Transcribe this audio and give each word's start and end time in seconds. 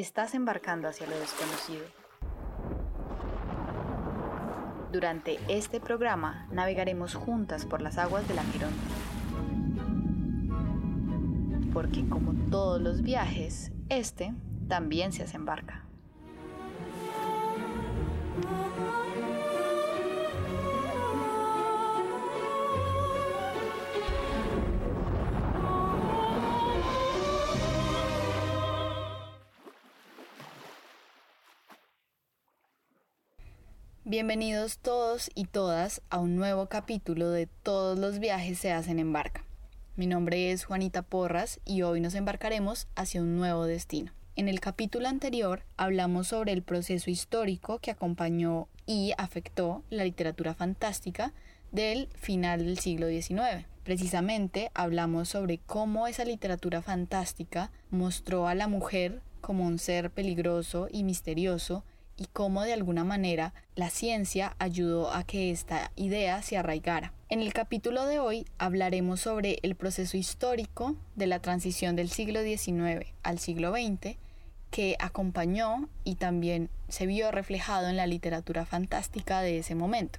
Estás 0.00 0.34
embarcando 0.34 0.88
hacia 0.88 1.06
lo 1.06 1.18
desconocido. 1.18 1.84
Durante 4.90 5.38
este 5.48 5.78
programa 5.78 6.48
navegaremos 6.50 7.14
juntas 7.14 7.66
por 7.66 7.82
las 7.82 7.98
aguas 7.98 8.26
del 8.26 8.38
Aqueronte. 8.38 8.78
Porque 11.74 12.08
como 12.08 12.32
todos 12.50 12.80
los 12.80 13.02
viajes, 13.02 13.72
este 13.90 14.32
también 14.68 15.12
se 15.12 15.24
hace 15.24 15.36
Bienvenidos 34.10 34.78
todos 34.78 35.30
y 35.36 35.44
todas 35.44 36.02
a 36.10 36.18
un 36.18 36.34
nuevo 36.34 36.66
capítulo 36.66 37.30
de 37.30 37.46
Todos 37.46 37.96
los 37.96 38.18
viajes 38.18 38.58
se 38.58 38.72
hacen 38.72 38.98
en 38.98 39.12
barca. 39.12 39.44
Mi 39.94 40.08
nombre 40.08 40.50
es 40.50 40.64
Juanita 40.64 41.02
Porras 41.02 41.60
y 41.64 41.82
hoy 41.82 42.00
nos 42.00 42.16
embarcaremos 42.16 42.88
hacia 42.96 43.22
un 43.22 43.36
nuevo 43.36 43.66
destino. 43.66 44.10
En 44.34 44.48
el 44.48 44.58
capítulo 44.58 45.06
anterior 45.06 45.62
hablamos 45.76 46.26
sobre 46.26 46.50
el 46.50 46.64
proceso 46.64 47.08
histórico 47.08 47.78
que 47.78 47.92
acompañó 47.92 48.66
y 48.84 49.12
afectó 49.16 49.84
la 49.90 50.02
literatura 50.02 50.54
fantástica 50.54 51.32
del 51.70 52.08
final 52.16 52.64
del 52.64 52.80
siglo 52.80 53.06
XIX. 53.06 53.64
Precisamente 53.84 54.72
hablamos 54.74 55.28
sobre 55.28 55.58
cómo 55.58 56.08
esa 56.08 56.24
literatura 56.24 56.82
fantástica 56.82 57.70
mostró 57.92 58.48
a 58.48 58.56
la 58.56 58.66
mujer 58.66 59.22
como 59.40 59.64
un 59.64 59.78
ser 59.78 60.10
peligroso 60.10 60.88
y 60.90 61.04
misterioso 61.04 61.84
y 62.20 62.26
cómo 62.26 62.62
de 62.64 62.74
alguna 62.74 63.02
manera 63.02 63.54
la 63.74 63.88
ciencia 63.88 64.54
ayudó 64.58 65.10
a 65.10 65.24
que 65.24 65.50
esta 65.50 65.90
idea 65.96 66.42
se 66.42 66.58
arraigara. 66.58 67.14
En 67.30 67.40
el 67.40 67.54
capítulo 67.54 68.04
de 68.04 68.18
hoy 68.18 68.46
hablaremos 68.58 69.20
sobre 69.20 69.58
el 69.62 69.74
proceso 69.74 70.18
histórico 70.18 70.96
de 71.16 71.26
la 71.26 71.40
transición 71.40 71.96
del 71.96 72.10
siglo 72.10 72.42
XIX 72.42 73.10
al 73.22 73.38
siglo 73.38 73.72
XX 73.72 74.18
que 74.70 74.96
acompañó 74.98 75.88
y 76.04 76.16
también 76.16 76.68
se 76.90 77.06
vio 77.06 77.30
reflejado 77.30 77.88
en 77.88 77.96
la 77.96 78.06
literatura 78.06 78.66
fantástica 78.66 79.40
de 79.40 79.58
ese 79.58 79.74
momento. 79.74 80.18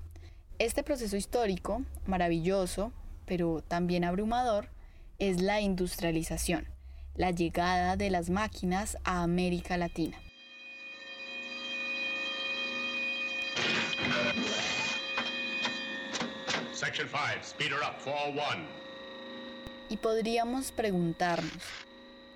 Este 0.57 0.81
proceso 0.81 1.16
histórico, 1.17 1.83
maravilloso, 2.07 2.91
pero 3.27 3.61
también 3.61 4.05
abrumador, 4.05 4.69
es 5.19 5.39
la 5.39 5.61
industrialización, 5.61 6.67
la 7.13 7.29
llegada 7.29 7.95
de 7.95 8.09
las 8.09 8.31
máquinas 8.31 8.97
a 9.03 9.22
América 9.22 9.77
Latina. 9.77 10.17
Y 19.89 19.97
podríamos 19.97 20.72
preguntarnos, 20.72 21.52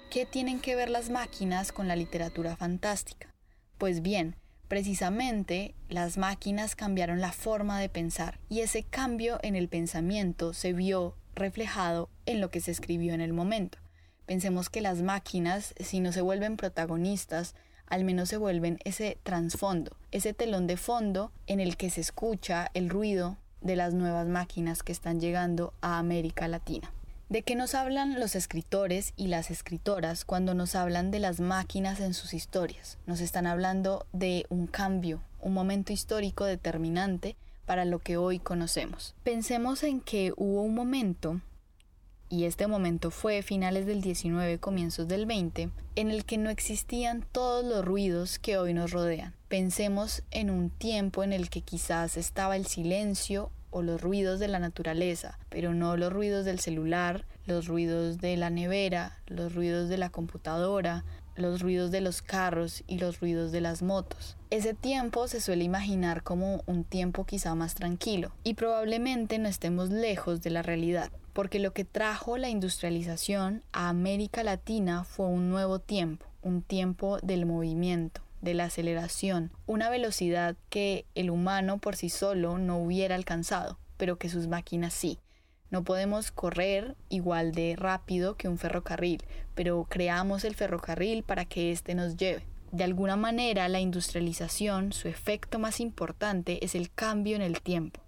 ¿qué 0.09 0.25
tienen 0.25 0.59
que 0.59 0.75
ver 0.75 0.89
las 0.89 1.09
máquinas 1.09 1.71
con 1.71 1.87
la 1.87 1.95
literatura 1.95 2.55
fantástica? 2.55 3.33
Pues 3.77 4.01
bien, 4.01 4.35
precisamente 4.67 5.75
las 5.89 6.17
máquinas 6.17 6.75
cambiaron 6.75 7.21
la 7.21 7.31
forma 7.31 7.79
de 7.79 7.89
pensar 7.89 8.39
y 8.49 8.61
ese 8.61 8.83
cambio 8.83 9.39
en 9.41 9.55
el 9.55 9.67
pensamiento 9.67 10.53
se 10.53 10.73
vio 10.73 11.15
reflejado 11.33 12.09
en 12.25 12.39
lo 12.39 12.49
que 12.49 12.61
se 12.61 12.71
escribió 12.71 13.13
en 13.13 13.21
el 13.21 13.33
momento. 13.33 13.77
Pensemos 14.25 14.69
que 14.69 14.81
las 14.81 15.01
máquinas, 15.01 15.75
si 15.79 15.99
no 15.99 16.11
se 16.11 16.21
vuelven 16.21 16.57
protagonistas, 16.57 17.55
al 17.87 18.03
menos 18.03 18.29
se 18.29 18.37
vuelven 18.37 18.79
ese 18.83 19.19
trasfondo, 19.23 19.97
ese 20.11 20.33
telón 20.33 20.65
de 20.65 20.77
fondo 20.77 21.31
en 21.45 21.59
el 21.59 21.77
que 21.77 21.89
se 21.89 22.01
escucha 22.01 22.71
el 22.73 22.89
ruido 22.89 23.37
de 23.65 23.75
las 23.75 23.93
nuevas 23.93 24.27
máquinas 24.27 24.83
que 24.83 24.91
están 24.91 25.19
llegando 25.19 25.73
a 25.81 25.97
América 25.97 26.47
Latina. 26.47 26.93
¿De 27.29 27.41
qué 27.41 27.55
nos 27.55 27.73
hablan 27.73 28.19
los 28.19 28.35
escritores 28.35 29.13
y 29.17 29.27
las 29.27 29.49
escritoras 29.49 30.23
cuando 30.23 30.53
nos 30.53 30.75
hablan 30.75 31.09
de 31.09 31.19
las 31.19 31.39
máquinas 31.39 31.99
en 31.99 32.13
sus 32.13 32.35
historias? 32.35 32.99
Nos 33.07 33.19
están 33.19 33.47
hablando 33.47 34.05
de 34.13 34.45
un 34.49 34.67
cambio, 34.67 35.21
un 35.41 35.53
momento 35.53 35.91
histórico 35.91 36.45
determinante 36.45 37.35
para 37.65 37.83
lo 37.83 37.97
que 37.97 38.17
hoy 38.17 38.37
conocemos. 38.37 39.15
Pensemos 39.23 39.81
en 39.81 39.99
que 39.99 40.33
hubo 40.37 40.61
un 40.61 40.75
momento 40.75 41.41
y 42.29 42.45
este 42.45 42.67
momento 42.67 43.11
fue 43.11 43.41
finales 43.41 43.85
del 43.85 44.01
19, 44.01 44.59
comienzos 44.59 45.07
del 45.07 45.25
20, 45.25 45.69
en 45.95 46.11
el 46.11 46.25
que 46.25 46.37
no 46.37 46.49
existían 46.49 47.25
todos 47.31 47.63
los 47.63 47.85
ruidos 47.85 48.39
que 48.39 48.57
hoy 48.57 48.73
nos 48.73 48.91
rodean. 48.91 49.33
Pensemos 49.47 50.23
en 50.31 50.49
un 50.49 50.69
tiempo 50.69 51.23
en 51.23 51.33
el 51.33 51.49
que 51.49 51.61
quizás 51.61 52.17
estaba 52.17 52.55
el 52.55 52.65
silencio 52.65 53.51
o 53.69 53.81
los 53.81 54.01
ruidos 54.01 54.39
de 54.39 54.47
la 54.47 54.59
naturaleza, 54.59 55.37
pero 55.49 55.73
no 55.73 55.97
los 55.97 56.11
ruidos 56.11 56.45
del 56.45 56.59
celular, 56.59 57.25
los 57.45 57.67
ruidos 57.67 58.17
de 58.19 58.37
la 58.37 58.49
nevera, 58.49 59.19
los 59.27 59.53
ruidos 59.53 59.89
de 59.89 59.97
la 59.97 60.09
computadora, 60.09 61.03
los 61.35 61.61
ruidos 61.61 61.91
de 61.91 62.01
los 62.01 62.21
carros 62.21 62.83
y 62.87 62.97
los 62.97 63.19
ruidos 63.19 63.51
de 63.51 63.61
las 63.61 63.81
motos. 63.81 64.37
Ese 64.49 64.73
tiempo 64.73 65.27
se 65.27 65.41
suele 65.41 65.65
imaginar 65.65 66.23
como 66.23 66.63
un 66.65 66.85
tiempo 66.85 67.25
quizá 67.25 67.53
más 67.55 67.75
tranquilo 67.75 68.31
y 68.43 68.53
probablemente 68.53 69.37
no 69.37 69.49
estemos 69.49 69.89
lejos 69.89 70.41
de 70.41 70.49
la 70.49 70.61
realidad 70.61 71.11
porque 71.35 71.59
lo 71.59 71.73
que 71.73 71.83
trajo 71.83 72.37
la 72.37 72.47
industrialización 72.47 73.61
a 73.73 73.89
América 73.89 74.41
Latina 74.41 75.03
fue 75.03 75.25
un 75.25 75.49
nuevo 75.49 75.79
tiempo, 75.79 76.25
un 76.41 76.61
tiempo 76.61 77.19
del 77.21 77.45
movimiento, 77.45 78.21
de 78.39 78.53
la 78.53 78.63
aceleración, 78.63 79.51
una 79.65 79.89
velocidad 79.89 80.55
que 80.69 81.03
el 81.13 81.29
humano 81.29 81.77
por 81.77 81.97
sí 81.97 82.09
solo 82.09 82.57
no 82.57 82.77
hubiera 82.77 83.15
alcanzado, 83.15 83.77
pero 83.97 84.17
que 84.17 84.29
sus 84.29 84.47
máquinas 84.47 84.93
sí. 84.93 85.19
No 85.71 85.83
podemos 85.83 86.31
correr 86.31 86.95
igual 87.09 87.51
de 87.51 87.75
rápido 87.75 88.37
que 88.37 88.47
un 88.47 88.57
ferrocarril, 88.57 89.21
pero 89.55 89.85
creamos 89.89 90.45
el 90.45 90.55
ferrocarril 90.55 91.23
para 91.23 91.43
que 91.43 91.73
éste 91.73 91.95
nos 91.95 92.15
lleve. 92.15 92.45
De 92.71 92.85
alguna 92.85 93.17
manera, 93.17 93.67
la 93.67 93.81
industrialización, 93.81 94.93
su 94.93 95.09
efecto 95.09 95.59
más 95.59 95.81
importante 95.81 96.63
es 96.63 96.75
el 96.75 96.91
cambio 96.91 97.35
en 97.35 97.41
el 97.41 97.59
tiempo. 97.59 97.99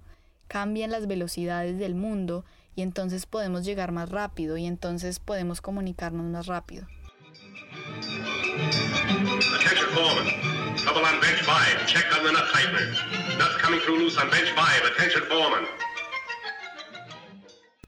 Cambian 0.48 0.92
las 0.92 1.08
velocidades 1.08 1.78
del 1.78 1.94
mundo 1.94 2.46
y 2.78 2.84
entonces 2.84 3.26
podemos 3.26 3.66
llegar 3.66 3.92
más 3.92 4.10
rápido 4.10 4.56
y 4.56 4.68
entonces 4.68 5.20
podemos 5.20 5.62
comunicarnos 5.62 6.28
más 6.28 6.46
rápido. 6.46 6.88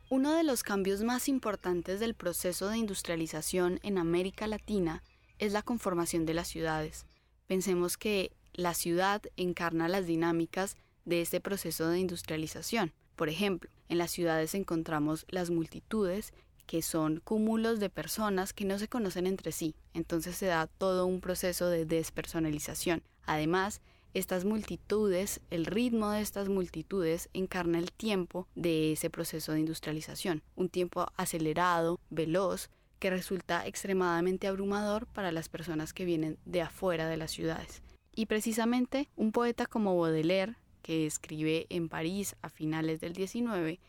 Uno 0.09 0.33
de 0.33 0.43
los 0.43 0.63
cambios 0.63 1.03
más 1.03 1.29
importantes 1.29 1.99
del 1.99 2.15
proceso 2.15 2.69
de 2.69 2.79
industrialización 2.79 3.79
en 3.83 3.99
América 3.99 4.47
Latina 4.47 5.03
es 5.37 5.53
la 5.53 5.61
conformación 5.61 6.25
de 6.25 6.33
las 6.33 6.47
ciudades. 6.47 7.05
Pensemos 7.45 7.95
que 7.95 8.31
la 8.53 8.73
ciudad 8.73 9.21
encarna 9.37 9.87
las 9.87 10.07
dinámicas 10.07 10.77
de 11.05 11.21
este 11.21 11.39
proceso 11.39 11.89
de 11.89 11.99
industrialización. 11.99 12.91
Por 13.15 13.29
ejemplo, 13.29 13.69
en 13.89 13.97
las 13.97 14.11
ciudades 14.11 14.55
encontramos 14.55 15.25
las 15.29 15.49
multitudes, 15.49 16.33
que 16.65 16.81
son 16.81 17.19
cúmulos 17.23 17.79
de 17.79 17.89
personas 17.89 18.53
que 18.53 18.63
no 18.63 18.77
se 18.77 18.87
conocen 18.87 19.25
entre 19.25 19.51
sí. 19.51 19.75
Entonces 19.93 20.35
se 20.35 20.45
da 20.45 20.67
todo 20.67 21.07
un 21.07 21.19
proceso 21.19 21.67
de 21.67 21.85
despersonalización. 21.85 23.01
Además, 23.25 23.81
estas 24.13 24.45
multitudes, 24.45 25.39
el 25.49 25.65
ritmo 25.65 26.11
de 26.11 26.21
estas 26.21 26.49
multitudes 26.49 27.29
encarna 27.33 27.79
el 27.79 27.91
tiempo 27.91 28.47
de 28.55 28.93
ese 28.93 29.09
proceso 29.09 29.51
de 29.51 29.59
industrialización. 29.59 30.43
Un 30.55 30.69
tiempo 30.69 31.07
acelerado, 31.15 31.99
veloz, 32.09 32.69
que 32.99 33.09
resulta 33.09 33.65
extremadamente 33.65 34.47
abrumador 34.47 35.07
para 35.07 35.31
las 35.31 35.49
personas 35.49 35.93
que 35.93 36.05
vienen 36.05 36.37
de 36.45 36.61
afuera 36.61 37.07
de 37.07 37.17
las 37.17 37.31
ciudades. 37.31 37.81
Y 38.15 38.25
precisamente 38.25 39.09
un 39.15 39.31
poeta 39.31 39.65
como 39.65 39.97
Baudelaire 39.97 40.55
que 40.81 41.05
escribe 41.05 41.67
en 41.69 41.89
París 41.89 42.35
a 42.41 42.49
finales 42.49 42.99
del 42.99 43.13
19, 43.13 43.79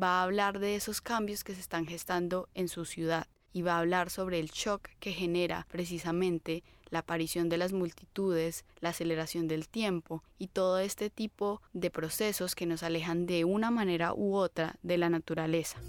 va 0.00 0.20
a 0.20 0.22
hablar 0.24 0.58
de 0.58 0.76
esos 0.76 1.00
cambios 1.00 1.44
que 1.44 1.54
se 1.54 1.60
están 1.60 1.86
gestando 1.86 2.48
en 2.54 2.68
su 2.68 2.84
ciudad 2.84 3.26
y 3.52 3.62
va 3.62 3.74
a 3.74 3.80
hablar 3.80 4.10
sobre 4.10 4.38
el 4.38 4.50
shock 4.50 4.88
que 5.00 5.12
genera 5.12 5.66
precisamente 5.70 6.62
la 6.90 7.00
aparición 7.00 7.48
de 7.48 7.58
las 7.58 7.72
multitudes, 7.72 8.64
la 8.80 8.90
aceleración 8.90 9.48
del 9.48 9.68
tiempo 9.68 10.22
y 10.38 10.48
todo 10.48 10.78
este 10.78 11.10
tipo 11.10 11.62
de 11.72 11.90
procesos 11.90 12.54
que 12.54 12.66
nos 12.66 12.82
alejan 12.82 13.26
de 13.26 13.44
una 13.44 13.70
manera 13.70 14.12
u 14.14 14.34
otra 14.34 14.76
de 14.82 14.98
la 14.98 15.08
naturaleza. 15.08 15.80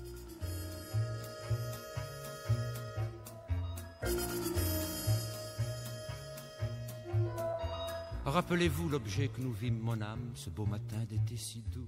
Rappelez-vous 8.31 8.87
l'objet 8.87 9.27
que 9.27 9.41
nous 9.41 9.51
vîmes, 9.51 9.79
mon 9.79 9.99
âme, 10.01 10.31
ce 10.35 10.49
beau 10.49 10.65
matin 10.65 11.05
d'été 11.09 11.35
si 11.35 11.63
doux. 11.73 11.87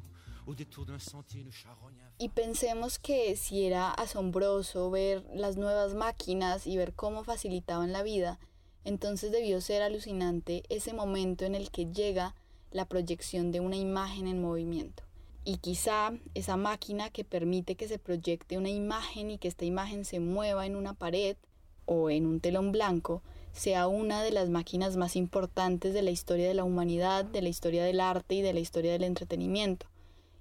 Y 2.20 2.30
pensemos 2.30 3.00
que 3.00 3.36
si 3.38 3.64
era 3.64 3.92
asombroso 3.92 4.92
ver 4.92 5.24
las 5.34 5.56
nuevas 5.56 5.94
máquinas 5.94 6.68
y 6.68 6.76
ver 6.76 6.94
cómo 6.94 7.24
facilitaban 7.24 7.94
la 7.94 8.04
vida, 8.04 8.40
Entonces 8.84 9.32
debió 9.32 9.62
ser 9.62 9.82
alucinante 9.82 10.64
ese 10.68 10.92
momento 10.92 11.46
en 11.46 11.56
el 11.56 11.72
que 11.72 11.86
llega 11.86 12.36
la 12.72 12.86
proyección 12.86 13.54
de 13.54 13.62
una 13.62 13.78
imagen 13.78 14.28
en 14.28 14.42
movimiento. 14.42 15.04
Y 15.46 15.60
quizá 15.60 16.12
esa 16.34 16.58
máquina 16.58 17.10
que 17.10 17.24
permite 17.24 17.76
que 17.76 17.88
se 17.88 18.00
proyecte 18.00 18.58
una 18.58 18.70
imagen 18.70 19.32
y 19.32 19.38
que 19.38 19.48
esta 19.48 19.64
imagen 19.64 20.04
se 20.04 20.20
mueva 20.20 20.66
en 20.66 20.76
una 20.76 20.94
pared 20.94 21.38
o 21.86 22.10
en 22.10 22.26
un 22.26 22.42
telón 22.42 22.74
blanco 22.74 23.22
sea 23.54 23.88
una 23.88 24.22
de 24.24 24.32
las 24.32 24.50
máquinas 24.50 24.98
más 24.98 25.16
importantes 25.16 25.94
de 25.94 26.02
la 26.02 26.12
historia 26.12 26.48
de 26.48 26.56
la 26.56 26.64
humanidad, 26.64 27.24
de 27.24 27.42
la 27.42 27.50
historia 27.50 27.84
del 27.84 28.02
arte 28.02 28.36
y 28.36 28.42
de 28.42 28.54
la 28.54 28.60
historia 28.60 28.92
del 28.92 29.04
entretenimiento. 29.04 29.86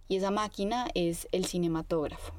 Y 0.08 0.16
esa 0.16 0.30
máquina 0.30 0.88
es 0.94 1.28
el 1.30 1.44
cinematógrafo. 1.44 2.34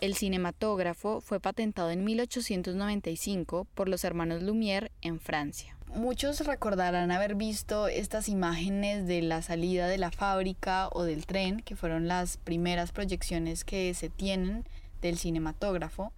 El 0.00 0.16
cinematógrafo 0.16 1.20
fue 1.20 1.38
patentado 1.38 1.90
en 1.90 2.02
1895 2.02 3.68
por 3.72 3.88
los 3.88 4.02
hermanos 4.02 4.42
Lumière 4.42 4.90
en 5.00 5.20
Francia. 5.20 5.76
Muchos 5.94 6.40
recordarán 6.40 7.12
haber 7.12 7.36
visto 7.36 7.86
estas 7.86 8.28
imágenes 8.28 9.06
de 9.06 9.22
la 9.22 9.42
salida 9.42 9.86
de 9.86 9.98
la 9.98 10.10
fábrica 10.10 10.88
o 10.90 11.04
del 11.04 11.26
tren, 11.26 11.60
que 11.60 11.76
fueron 11.76 12.08
las 12.08 12.38
primeras 12.38 12.90
proyecciones 12.90 13.62
que 13.64 13.92
se 13.94 14.08
tienen 14.08 14.64
del 15.02 15.18
cinematógrafo, 15.18 16.12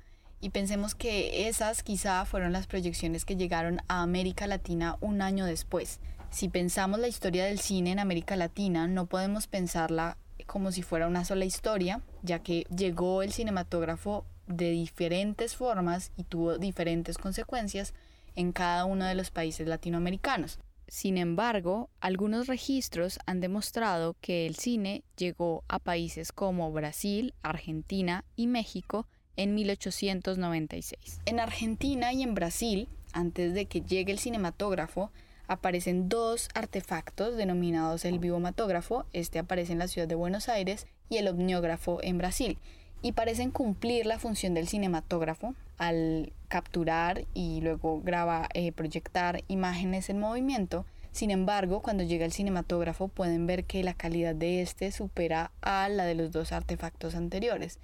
y 0.45 0.51
pensemos 0.51 0.95
que 0.95 1.49
esas 1.49 1.83
quizá 1.83 2.27
fueron 2.27 2.53
las 2.53 2.67
proyecciones 2.67 3.25
que 3.25 3.35
llegaron 3.35 3.81
a 3.89 4.03
América 4.03 4.47
Latina 4.47 4.99
un 5.01 5.23
año 5.23 5.47
después. 5.47 6.01
Si 6.29 6.51
pensamos 6.51 7.01
la 7.01 7.09
historia 7.09 7.47
del 7.47 7.59
cine 7.59 7.93
en 7.93 7.99
América 7.99 8.37
Latina, 8.37 8.87
no 8.87 9.07
podemos 9.07 9.47
pensarla 9.47 10.19
como 10.45 10.71
si 10.71 10.83
fuera 10.83 11.07
una 11.07 11.25
sola 11.25 11.47
historia, 11.47 12.03
ya 12.23 12.41
que 12.41 12.65
llegó 12.65 13.23
el 13.23 13.33
cinematógrafo 13.33 14.27
de 14.47 14.71
diferentes 14.71 15.57
formas 15.57 16.13
y 16.15 16.25
tuvo 16.25 16.59
diferentes 16.59 17.17
consecuencias 17.17 17.95
en 18.35 18.53
cada 18.53 18.85
uno 18.85 19.07
de 19.07 19.15
los 19.15 19.31
países 19.31 19.67
latinoamericanos. 19.67 20.59
Sin 20.89 21.17
embargo, 21.17 21.89
algunos 22.01 22.49
registros 22.49 23.19
han 23.25 23.41
demostrado 23.41 24.15
que 24.21 24.47
el 24.47 24.57
cine 24.57 25.05
llegó 25.17 25.65
a 25.69 25.79
países 25.79 26.33
como 26.33 26.71
Brasil, 26.71 27.33
Argentina 27.43 28.27
y 28.37 28.47
México 28.47 29.07
en 29.37 29.55
1896. 29.55 31.21
En 31.27 31.41
Argentina 31.41 32.13
y 32.13 32.23
en 32.23 32.35
Brasil, 32.35 32.89
antes 33.13 33.55
de 33.55 33.67
que 33.67 33.81
llegue 33.81 34.13
el 34.13 34.19
cinematógrafo, 34.19 35.11
aparecen 35.47 36.09
dos 36.09 36.49
artefactos 36.55 37.37
denominados 37.37 38.05
el 38.05 38.19
bivomatógrafo, 38.19 39.05
este 39.13 39.39
aparece 39.39 39.73
en 39.73 39.79
la 39.79 39.89
ciudad 39.89 40.09
de 40.09 40.15
Buenos 40.15 40.49
Aires, 40.49 40.87
y 41.09 41.19
el 41.19 41.29
omniógrafo 41.29 42.03
en 42.03 42.19
Brasil, 42.19 42.59
y 43.03 43.13
parecen 43.13 43.51
cumplir 43.51 44.07
la 44.07 44.19
función 44.19 44.55
del 44.55 44.69
cinematógrafo 44.69 45.55
al 45.77 46.33
capturar 46.49 47.27
y 47.35 47.61
luego 47.61 48.01
grabar, 48.01 48.49
eh, 48.55 48.73
proyectar 48.73 49.43
imágenes 49.49 50.09
en 50.09 50.19
movimiento. 50.19 50.87
Sin 51.13 51.31
embargo, 51.31 51.81
cuando 51.83 52.03
llega 52.03 52.25
el 52.25 52.33
cinematógrafo 52.33 53.09
pueden 53.09 53.47
ver 53.47 53.65
que 53.65 53.85
la 53.85 53.95
calidad 53.95 54.35
de 54.35 54.63
este 54.63 54.91
supera 54.91 55.53
a 55.61 55.89
la 55.89 56.07
de 56.07 56.15
los 56.15 56.33
dos 56.33 56.53
artefactos 56.53 57.15
anteriores. 57.15 57.79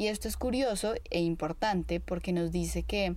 Y 0.00 0.06
esto 0.06 0.28
es 0.28 0.38
curioso 0.38 0.94
e 1.10 1.20
importante 1.20 2.00
porque 2.00 2.32
nos 2.32 2.50
dice 2.50 2.84
que 2.84 3.16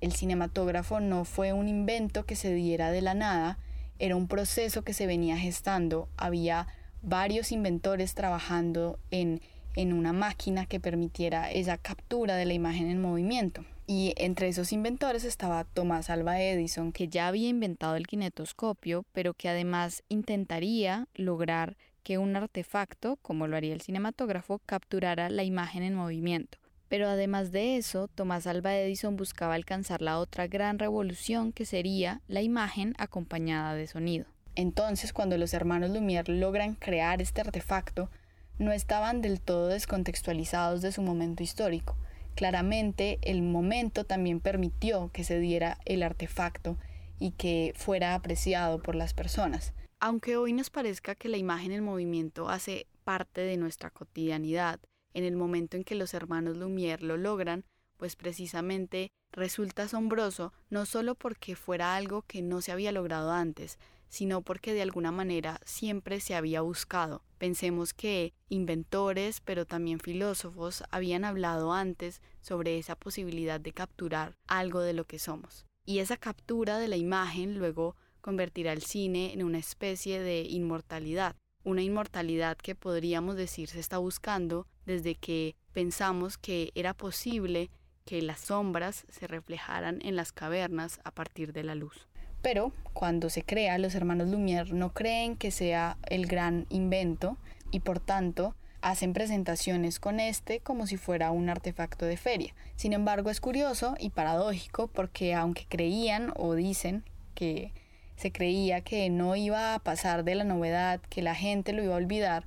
el 0.00 0.14
cinematógrafo 0.14 0.98
no 0.98 1.26
fue 1.26 1.52
un 1.52 1.68
invento 1.68 2.24
que 2.24 2.36
se 2.36 2.54
diera 2.54 2.90
de 2.90 3.02
la 3.02 3.12
nada, 3.12 3.58
era 3.98 4.16
un 4.16 4.28
proceso 4.28 4.80
que 4.80 4.94
se 4.94 5.06
venía 5.06 5.36
gestando, 5.36 6.08
había 6.16 6.68
varios 7.02 7.52
inventores 7.52 8.14
trabajando 8.14 8.98
en, 9.10 9.42
en 9.76 9.92
una 9.92 10.14
máquina 10.14 10.64
que 10.64 10.80
permitiera 10.80 11.50
esa 11.50 11.76
captura 11.76 12.36
de 12.36 12.46
la 12.46 12.54
imagen 12.54 12.88
en 12.88 13.02
movimiento. 13.02 13.66
Y 13.86 14.14
entre 14.16 14.48
esos 14.48 14.72
inventores 14.72 15.24
estaba 15.24 15.64
Thomas 15.64 16.08
Alva 16.08 16.40
Edison, 16.40 16.92
que 16.92 17.08
ya 17.08 17.28
había 17.28 17.50
inventado 17.50 17.96
el 17.96 18.06
kinetoscopio, 18.06 19.04
pero 19.12 19.34
que 19.34 19.50
además 19.50 20.02
intentaría 20.08 21.06
lograr 21.14 21.76
que 22.02 22.18
un 22.18 22.36
artefacto, 22.36 23.16
como 23.22 23.46
lo 23.46 23.56
haría 23.56 23.74
el 23.74 23.80
cinematógrafo, 23.80 24.60
capturara 24.66 25.30
la 25.30 25.44
imagen 25.44 25.82
en 25.82 25.94
movimiento. 25.94 26.58
Pero 26.88 27.08
además 27.08 27.52
de 27.52 27.76
eso, 27.78 28.08
Tomás 28.08 28.46
Alva 28.46 28.76
Edison 28.76 29.16
buscaba 29.16 29.54
alcanzar 29.54 30.02
la 30.02 30.18
otra 30.18 30.46
gran 30.46 30.78
revolución 30.78 31.52
que 31.52 31.64
sería 31.64 32.20
la 32.28 32.42
imagen 32.42 32.94
acompañada 32.98 33.74
de 33.74 33.86
sonido. 33.86 34.26
Entonces, 34.54 35.14
cuando 35.14 35.38
los 35.38 35.54
hermanos 35.54 35.90
Lumière 35.90 36.28
logran 36.28 36.74
crear 36.74 37.22
este 37.22 37.40
artefacto, 37.40 38.10
no 38.58 38.72
estaban 38.72 39.22
del 39.22 39.40
todo 39.40 39.68
descontextualizados 39.68 40.82
de 40.82 40.92
su 40.92 41.00
momento 41.00 41.42
histórico. 41.42 41.96
Claramente, 42.34 43.18
el 43.22 43.42
momento 43.42 44.04
también 44.04 44.40
permitió 44.40 45.10
que 45.12 45.24
se 45.24 45.38
diera 45.38 45.78
el 45.86 46.02
artefacto 46.02 46.76
y 47.18 47.30
que 47.30 47.72
fuera 47.76 48.14
apreciado 48.14 48.82
por 48.82 48.94
las 48.94 49.14
personas. 49.14 49.72
Aunque 50.04 50.36
hoy 50.36 50.52
nos 50.52 50.68
parezca 50.68 51.14
que 51.14 51.28
la 51.28 51.36
imagen 51.36 51.70
en 51.70 51.84
movimiento 51.84 52.48
hace 52.48 52.88
parte 53.04 53.42
de 53.42 53.56
nuestra 53.56 53.90
cotidianidad, 53.90 54.80
en 55.14 55.22
el 55.22 55.36
momento 55.36 55.76
en 55.76 55.84
que 55.84 55.94
los 55.94 56.12
hermanos 56.12 56.56
Lumière 56.56 57.02
lo 57.02 57.16
logran, 57.16 57.64
pues 57.98 58.16
precisamente 58.16 59.12
resulta 59.30 59.84
asombroso 59.84 60.52
no 60.70 60.86
solo 60.86 61.14
porque 61.14 61.54
fuera 61.54 61.94
algo 61.94 62.22
que 62.22 62.42
no 62.42 62.62
se 62.62 62.72
había 62.72 62.90
logrado 62.90 63.30
antes, 63.30 63.78
sino 64.08 64.42
porque 64.42 64.74
de 64.74 64.82
alguna 64.82 65.12
manera 65.12 65.60
siempre 65.64 66.18
se 66.18 66.34
había 66.34 66.62
buscado. 66.62 67.22
Pensemos 67.38 67.94
que 67.94 68.34
inventores, 68.48 69.40
pero 69.40 69.66
también 69.66 70.00
filósofos, 70.00 70.82
habían 70.90 71.24
hablado 71.24 71.72
antes 71.72 72.20
sobre 72.40 72.76
esa 72.76 72.96
posibilidad 72.96 73.60
de 73.60 73.72
capturar 73.72 74.36
algo 74.48 74.80
de 74.80 74.94
lo 74.94 75.04
que 75.04 75.20
somos. 75.20 75.64
Y 75.84 76.00
esa 76.00 76.16
captura 76.16 76.78
de 76.78 76.88
la 76.88 76.96
imagen 76.96 77.56
luego 77.56 77.94
convertirá 78.22 78.72
el 78.72 78.82
cine 78.82 79.34
en 79.34 79.42
una 79.42 79.58
especie 79.58 80.20
de 80.20 80.42
inmortalidad, 80.42 81.36
una 81.64 81.82
inmortalidad 81.82 82.56
que 82.56 82.74
podríamos 82.74 83.36
decir 83.36 83.68
se 83.68 83.80
está 83.80 83.98
buscando 83.98 84.66
desde 84.86 85.14
que 85.14 85.54
pensamos 85.72 86.38
que 86.38 86.70
era 86.74 86.94
posible 86.94 87.70
que 88.06 88.22
las 88.22 88.40
sombras 88.40 89.04
se 89.10 89.26
reflejaran 89.26 90.00
en 90.02 90.16
las 90.16 90.32
cavernas 90.32 91.00
a 91.04 91.10
partir 91.10 91.52
de 91.52 91.62
la 91.62 91.74
luz. 91.74 92.08
Pero 92.40 92.72
cuando 92.92 93.30
se 93.30 93.44
crea, 93.44 93.78
los 93.78 93.94
hermanos 93.94 94.28
Lumière 94.28 94.72
no 94.72 94.92
creen 94.92 95.36
que 95.36 95.50
sea 95.50 95.96
el 96.08 96.26
gran 96.26 96.66
invento 96.70 97.36
y 97.70 97.80
por 97.80 98.00
tanto 98.00 98.56
hacen 98.80 99.12
presentaciones 99.12 100.00
con 100.00 100.18
este 100.18 100.58
como 100.58 100.88
si 100.88 100.96
fuera 100.96 101.30
un 101.30 101.48
artefacto 101.48 102.04
de 102.04 102.16
feria. 102.16 102.54
Sin 102.74 102.92
embargo, 102.92 103.30
es 103.30 103.40
curioso 103.40 103.94
y 104.00 104.10
paradójico 104.10 104.88
porque 104.88 105.34
aunque 105.34 105.66
creían 105.68 106.32
o 106.34 106.54
dicen 106.54 107.04
que 107.36 107.72
se 108.22 108.30
creía 108.30 108.82
que 108.82 109.10
no 109.10 109.34
iba 109.34 109.74
a 109.74 109.80
pasar 109.80 110.22
de 110.22 110.36
la 110.36 110.44
novedad, 110.44 111.00
que 111.10 111.22
la 111.22 111.34
gente 111.34 111.72
lo 111.72 111.82
iba 111.82 111.94
a 111.94 111.96
olvidar, 111.96 112.46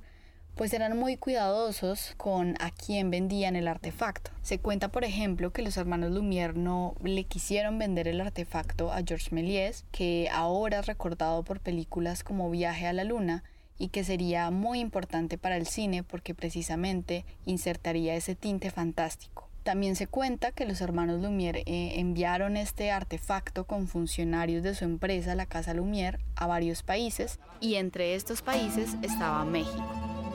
pues 0.54 0.72
eran 0.72 0.98
muy 0.98 1.18
cuidadosos 1.18 2.14
con 2.16 2.54
a 2.60 2.70
quién 2.70 3.10
vendían 3.10 3.56
el 3.56 3.68
artefacto. 3.68 4.30
Se 4.40 4.58
cuenta, 4.58 4.88
por 4.88 5.04
ejemplo, 5.04 5.52
que 5.52 5.60
los 5.60 5.76
hermanos 5.76 6.12
Lumière 6.12 6.54
no 6.54 6.94
le 7.02 7.24
quisieron 7.24 7.78
vender 7.78 8.08
el 8.08 8.22
artefacto 8.22 8.90
a 8.90 9.02
Georges 9.06 9.32
Méliès, 9.32 9.84
que 9.92 10.30
ahora 10.32 10.78
es 10.78 10.86
recordado 10.86 11.42
por 11.42 11.60
películas 11.60 12.24
como 12.24 12.50
Viaje 12.50 12.86
a 12.86 12.94
la 12.94 13.04
Luna, 13.04 13.44
y 13.76 13.88
que 13.88 14.02
sería 14.02 14.50
muy 14.50 14.80
importante 14.80 15.36
para 15.36 15.58
el 15.58 15.66
cine 15.66 16.02
porque 16.02 16.34
precisamente 16.34 17.26
insertaría 17.44 18.14
ese 18.14 18.34
tinte 18.34 18.70
fantástico. 18.70 19.45
También 19.66 19.96
se 19.96 20.06
cuenta 20.06 20.52
que 20.52 20.64
los 20.64 20.80
hermanos 20.80 21.20
Lumière 21.20 21.64
eh, 21.66 21.98
enviaron 21.98 22.56
este 22.56 22.92
artefacto 22.92 23.64
con 23.64 23.88
funcionarios 23.88 24.62
de 24.62 24.76
su 24.76 24.84
empresa, 24.84 25.34
la 25.34 25.46
Casa 25.46 25.74
Lumière, 25.74 26.20
a 26.36 26.46
varios 26.46 26.84
países 26.84 27.40
y 27.60 27.74
entre 27.74 28.14
estos 28.14 28.42
países 28.42 28.94
estaba 29.02 29.44
México. 29.44 30.25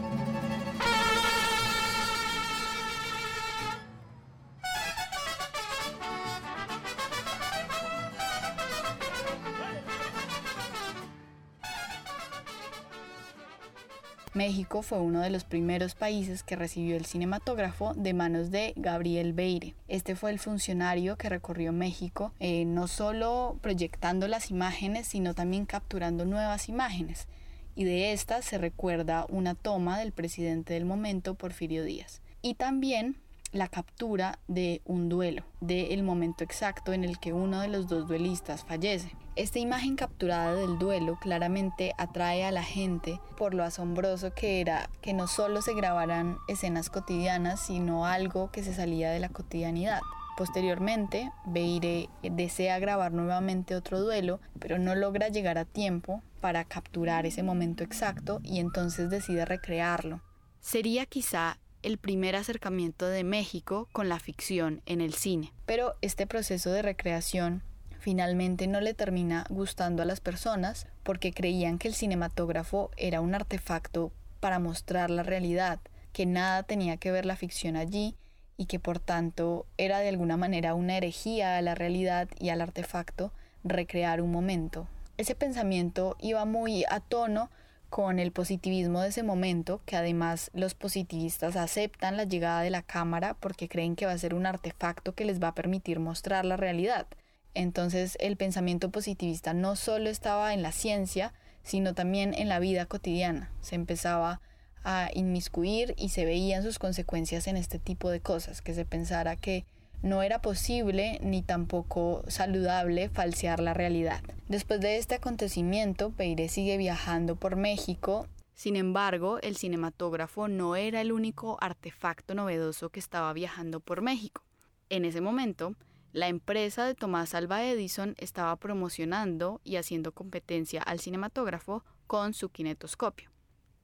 México 14.34 14.82
fue 14.82 15.00
uno 15.00 15.20
de 15.20 15.30
los 15.30 15.44
primeros 15.44 15.94
países 15.94 16.42
que 16.42 16.56
recibió 16.56 16.96
el 16.96 17.06
cinematógrafo 17.06 17.94
de 17.96 18.14
manos 18.14 18.50
de 18.50 18.72
Gabriel 18.78 19.34
Beire. 19.34 19.76
Este 19.90 20.16
fue 20.16 20.32
el 20.32 20.40
funcionario 20.40 21.18
que 21.18 21.28
recorrió 21.28 21.74
México, 21.74 22.32
eh, 22.40 22.64
no 22.64 22.88
solo 22.88 23.58
proyectando 23.62 24.30
las 24.30 24.50
imágenes, 24.50 25.08
sino 25.08 25.34
también 25.34 25.66
capturando 25.66 26.24
nuevas 26.24 26.70
imágenes. 26.70 27.28
Y 27.76 27.84
de 27.84 28.14
estas 28.14 28.46
se 28.46 28.58
recuerda 28.58 29.26
una 29.28 29.54
toma 29.54 30.00
del 30.00 30.14
presidente 30.14 30.76
del 30.76 30.86
momento, 30.86 31.36
Porfirio 31.36 31.84
Díaz. 31.84 32.22
Y 32.42 32.54
también 32.54 33.18
la 33.52 33.68
captura 33.68 34.40
de 34.48 34.82
un 34.86 35.10
duelo, 35.10 35.44
del 35.60 36.04
momento 36.04 36.44
exacto 36.44 36.94
en 36.94 37.04
el 37.04 37.20
que 37.20 37.34
uno 37.34 37.62
de 37.62 37.68
los 37.68 37.88
dos 37.88 38.08
duelistas 38.08 38.64
fallece. 38.64 39.16
Esta 39.36 39.60
imagen 39.60 39.96
capturada 39.96 40.54
del 40.54 40.78
duelo 40.78 41.18
claramente 41.22 41.94
atrae 41.98 42.44
a 42.46 42.52
la 42.52 42.64
gente 42.64 43.20
por 43.38 43.54
lo 43.54 43.64
asombroso 43.64 44.34
que 44.34 44.62
era 44.62 44.90
que 45.02 45.14
no 45.14 45.28
solo 45.28 45.62
se 45.62 45.74
grabaran 45.74 46.38
escenas 46.48 46.90
cotidianas, 46.90 47.60
sino 47.60 48.06
algo 48.06 48.52
que 48.52 48.64
se 48.64 48.74
salía 48.74 49.12
de 49.12 49.20
la 49.20 49.30
cotidianidad 49.30 50.02
Posteriormente, 50.42 51.32
Beire 51.46 52.10
desea 52.24 52.80
grabar 52.80 53.12
nuevamente 53.12 53.76
otro 53.76 54.00
duelo, 54.00 54.40
pero 54.60 54.80
no 54.80 54.96
logra 54.96 55.28
llegar 55.28 55.58
a 55.58 55.66
tiempo 55.66 56.24
para 56.40 56.64
capturar 56.66 57.26
ese 57.26 57.44
momento 57.44 57.84
exacto 57.84 58.40
y 58.44 58.60
entonces 58.60 59.10
decide 59.10 59.46
recrearlo. 59.46 60.22
Sería 60.60 61.06
quizá 61.06 61.60
el 61.84 61.98
primer 61.98 62.36
acercamiento 62.36 63.08
de 63.08 63.24
México 63.24 63.88
con 63.92 64.10
la 64.10 64.20
ficción 64.20 64.82
en 64.86 65.02
el 65.02 65.14
cine, 65.14 65.52
pero 65.66 65.96
este 66.02 66.28
proceso 66.28 66.72
de 66.72 66.82
recreación 66.82 67.64
finalmente 68.00 68.68
no 68.68 68.82
le 68.82 68.94
termina 68.94 69.46
gustando 69.50 70.02
a 70.02 70.06
las 70.06 70.22
personas 70.22 70.88
porque 71.04 71.34
creían 71.34 71.78
que 71.78 71.88
el 71.88 71.94
cinematógrafo 71.94 72.92
era 72.98 73.22
un 73.22 73.36
artefacto 73.36 74.12
para 74.40 74.60
mostrar 74.60 75.10
la 75.10 75.24
realidad, 75.24 75.80
que 76.14 76.26
nada 76.26 76.64
tenía 76.64 76.98
que 76.98 77.12
ver 77.12 77.26
la 77.26 77.36
ficción 77.36 77.76
allí 77.76 78.16
y 78.58 78.66
que 78.66 78.80
por 78.80 79.00
tanto 79.00 79.66
era 79.78 80.00
de 80.00 80.10
alguna 80.10 80.38
manera 80.38 80.74
una 80.74 80.98
herejía 80.98 81.58
a 81.58 81.62
la 81.62 81.76
realidad 81.76 82.28
y 82.40 82.50
al 82.50 82.62
artefacto 82.62 83.32
recrear 83.64 84.22
un 84.22 84.32
momento. 84.32 84.88
Ese 85.18 85.36
pensamiento 85.36 86.16
iba 86.20 86.46
muy 86.46 86.84
a 86.90 87.00
tono 87.00 87.50
con 87.92 88.20
el 88.20 88.32
positivismo 88.32 89.02
de 89.02 89.10
ese 89.10 89.22
momento, 89.22 89.82
que 89.86 89.98
además 89.98 90.50
los 90.54 90.76
positivistas 90.76 91.58
aceptan 91.58 92.16
la 92.16 92.24
llegada 92.24 92.62
de 92.62 92.70
la 92.70 92.84
cámara 92.84 93.36
porque 93.36 93.68
creen 93.68 93.98
que 93.98 94.06
va 94.06 94.14
a 94.14 94.18
ser 94.18 94.34
un 94.34 94.46
artefacto 94.46 95.14
que 95.14 95.26
les 95.26 95.44
va 95.44 95.50
a 95.50 95.56
permitir 95.56 96.00
mostrar 96.00 96.46
la 96.46 96.56
realidad. 96.56 97.06
Entonces 97.54 98.18
el 98.22 98.38
pensamiento 98.38 98.92
positivista 98.92 99.54
no 99.54 99.76
solo 99.76 100.10
estaba 100.10 100.54
en 100.54 100.62
la 100.62 100.72
ciencia, 100.72 101.34
sino 101.64 101.94
también 101.94 102.34
en 102.34 102.48
la 102.48 102.60
vida 102.60 102.86
cotidiana. 102.86 103.52
Se 103.60 103.76
empezaba 103.76 104.40
a 104.86 105.10
inmiscuir 105.14 105.94
y 105.98 106.10
se 106.10 106.24
veían 106.24 106.64
sus 106.64 106.80
consecuencias 106.80 107.46
en 107.48 107.58
este 107.58 107.78
tipo 107.78 108.10
de 108.10 108.22
cosas, 108.22 108.62
que 108.62 108.74
se 108.74 108.86
pensara 108.86 109.36
que 109.36 109.66
no 110.02 110.24
era 110.24 110.42
posible 110.42 111.20
ni 111.22 111.42
tampoco 111.42 112.24
saludable 112.28 113.10
falsear 113.10 113.60
la 113.60 113.74
realidad. 113.74 114.22
Después 114.48 114.82
de 114.82 114.98
este 114.98 115.16
acontecimiento, 115.16 116.12
Peire 116.12 116.50
sigue 116.50 116.78
viajando 116.78 117.36
por 117.36 117.56
México. 117.56 118.28
Sin 118.54 118.76
embargo, 118.76 119.40
el 119.42 119.58
cinematógrafo 119.58 120.48
no 120.48 120.76
era 120.76 121.02
el 121.02 121.12
único 121.12 121.58
artefacto 121.62 122.36
novedoso 122.36 122.90
que 122.90 123.00
estaba 123.00 123.32
viajando 123.34 123.80
por 123.80 124.02
México. 124.02 124.44
En 124.90 125.06
ese 125.06 125.22
momento, 125.22 125.76
la 126.14 126.28
empresa 126.28 126.86
de 126.86 126.94
Tomás 126.94 127.34
Alva 127.34 127.64
Edison 127.64 128.16
estaba 128.18 128.56
promocionando 128.58 129.62
y 129.64 129.78
haciendo 129.78 130.12
competencia 130.12 130.82
al 130.82 131.00
cinematógrafo 131.00 131.86
con 132.08 132.34
su 132.34 132.50
kinetoscopio. 132.50 133.31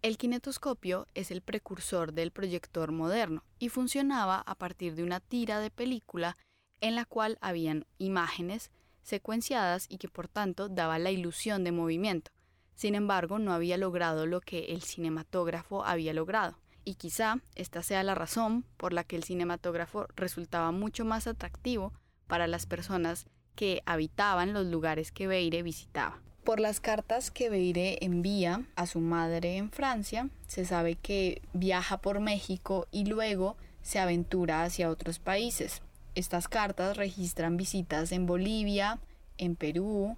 El 0.04 0.18
kinetoscopio 0.18 1.08
es 1.16 1.32
el 1.32 1.42
precursor 1.42 2.14
del 2.14 2.32
proyector 2.32 2.92
moderno 2.92 3.44
y 3.58 3.70
funcionaba 3.70 4.44
a 4.46 4.56
partir 4.56 4.96
de 4.96 5.04
una 5.04 5.20
tira 5.20 5.60
de 5.60 5.72
película 5.72 6.38
en 6.82 6.96
la 6.96 7.06
cual 7.06 7.38
habían 7.42 7.86
imágenes 7.98 8.70
secuenciadas 9.02 9.88
y 9.90 9.98
que 9.98 10.08
por 10.08 10.28
tanto 10.28 10.70
daba 10.70 11.00
la 11.00 11.10
ilusión 11.10 11.64
de 11.64 11.72
movimiento. 11.72 12.32
Sin 12.76 12.94
embargo, 12.94 13.40
no 13.40 13.54
había 13.54 13.78
logrado 13.78 14.28
lo 14.28 14.40
que 14.40 14.66
el 14.66 14.84
cinematógrafo 14.84 15.84
había 15.84 16.14
logrado. 16.14 16.60
Y 16.86 16.96
quizá 16.96 17.42
esta 17.56 17.82
sea 17.82 18.04
la 18.04 18.14
razón 18.14 18.66
por 18.78 18.94
la 18.94 19.04
que 19.04 19.16
el 19.16 19.24
cinematógrafo 19.24 20.08
resultaba 20.16 20.72
mucho 20.72 21.06
más 21.06 21.26
atractivo 21.26 21.92
para 22.28 22.46
las 22.46 22.68
personas 22.68 23.26
que 23.56 23.82
habitaban 23.88 24.54
los 24.54 24.68
lugares 24.68 25.12
que 25.12 25.26
Beire 25.26 25.64
visitaba. 25.64 26.22
Por 26.48 26.62
las 26.62 26.80
cartas 26.80 27.30
que 27.30 27.50
Beire 27.50 27.98
envía 28.00 28.64
a 28.78 28.88
su 28.88 29.02
madre 29.02 29.58
en 29.58 29.70
Francia, 29.70 30.30
se 30.48 30.64
sabe 30.64 30.96
que 30.96 31.42
viaja 31.52 31.98
por 31.98 32.22
México 32.22 32.88
y 32.90 33.04
luego 33.04 33.58
se 33.82 34.00
aventura 34.00 34.64
hacia 34.64 34.90
otros 34.90 35.20
países. 35.20 35.82
Estas 36.16 36.48
cartas 36.48 36.96
registran 36.96 37.58
visitas 37.58 38.14
en 38.14 38.26
Bolivia, 38.26 38.98
en 39.38 39.58
Perú, 39.58 40.18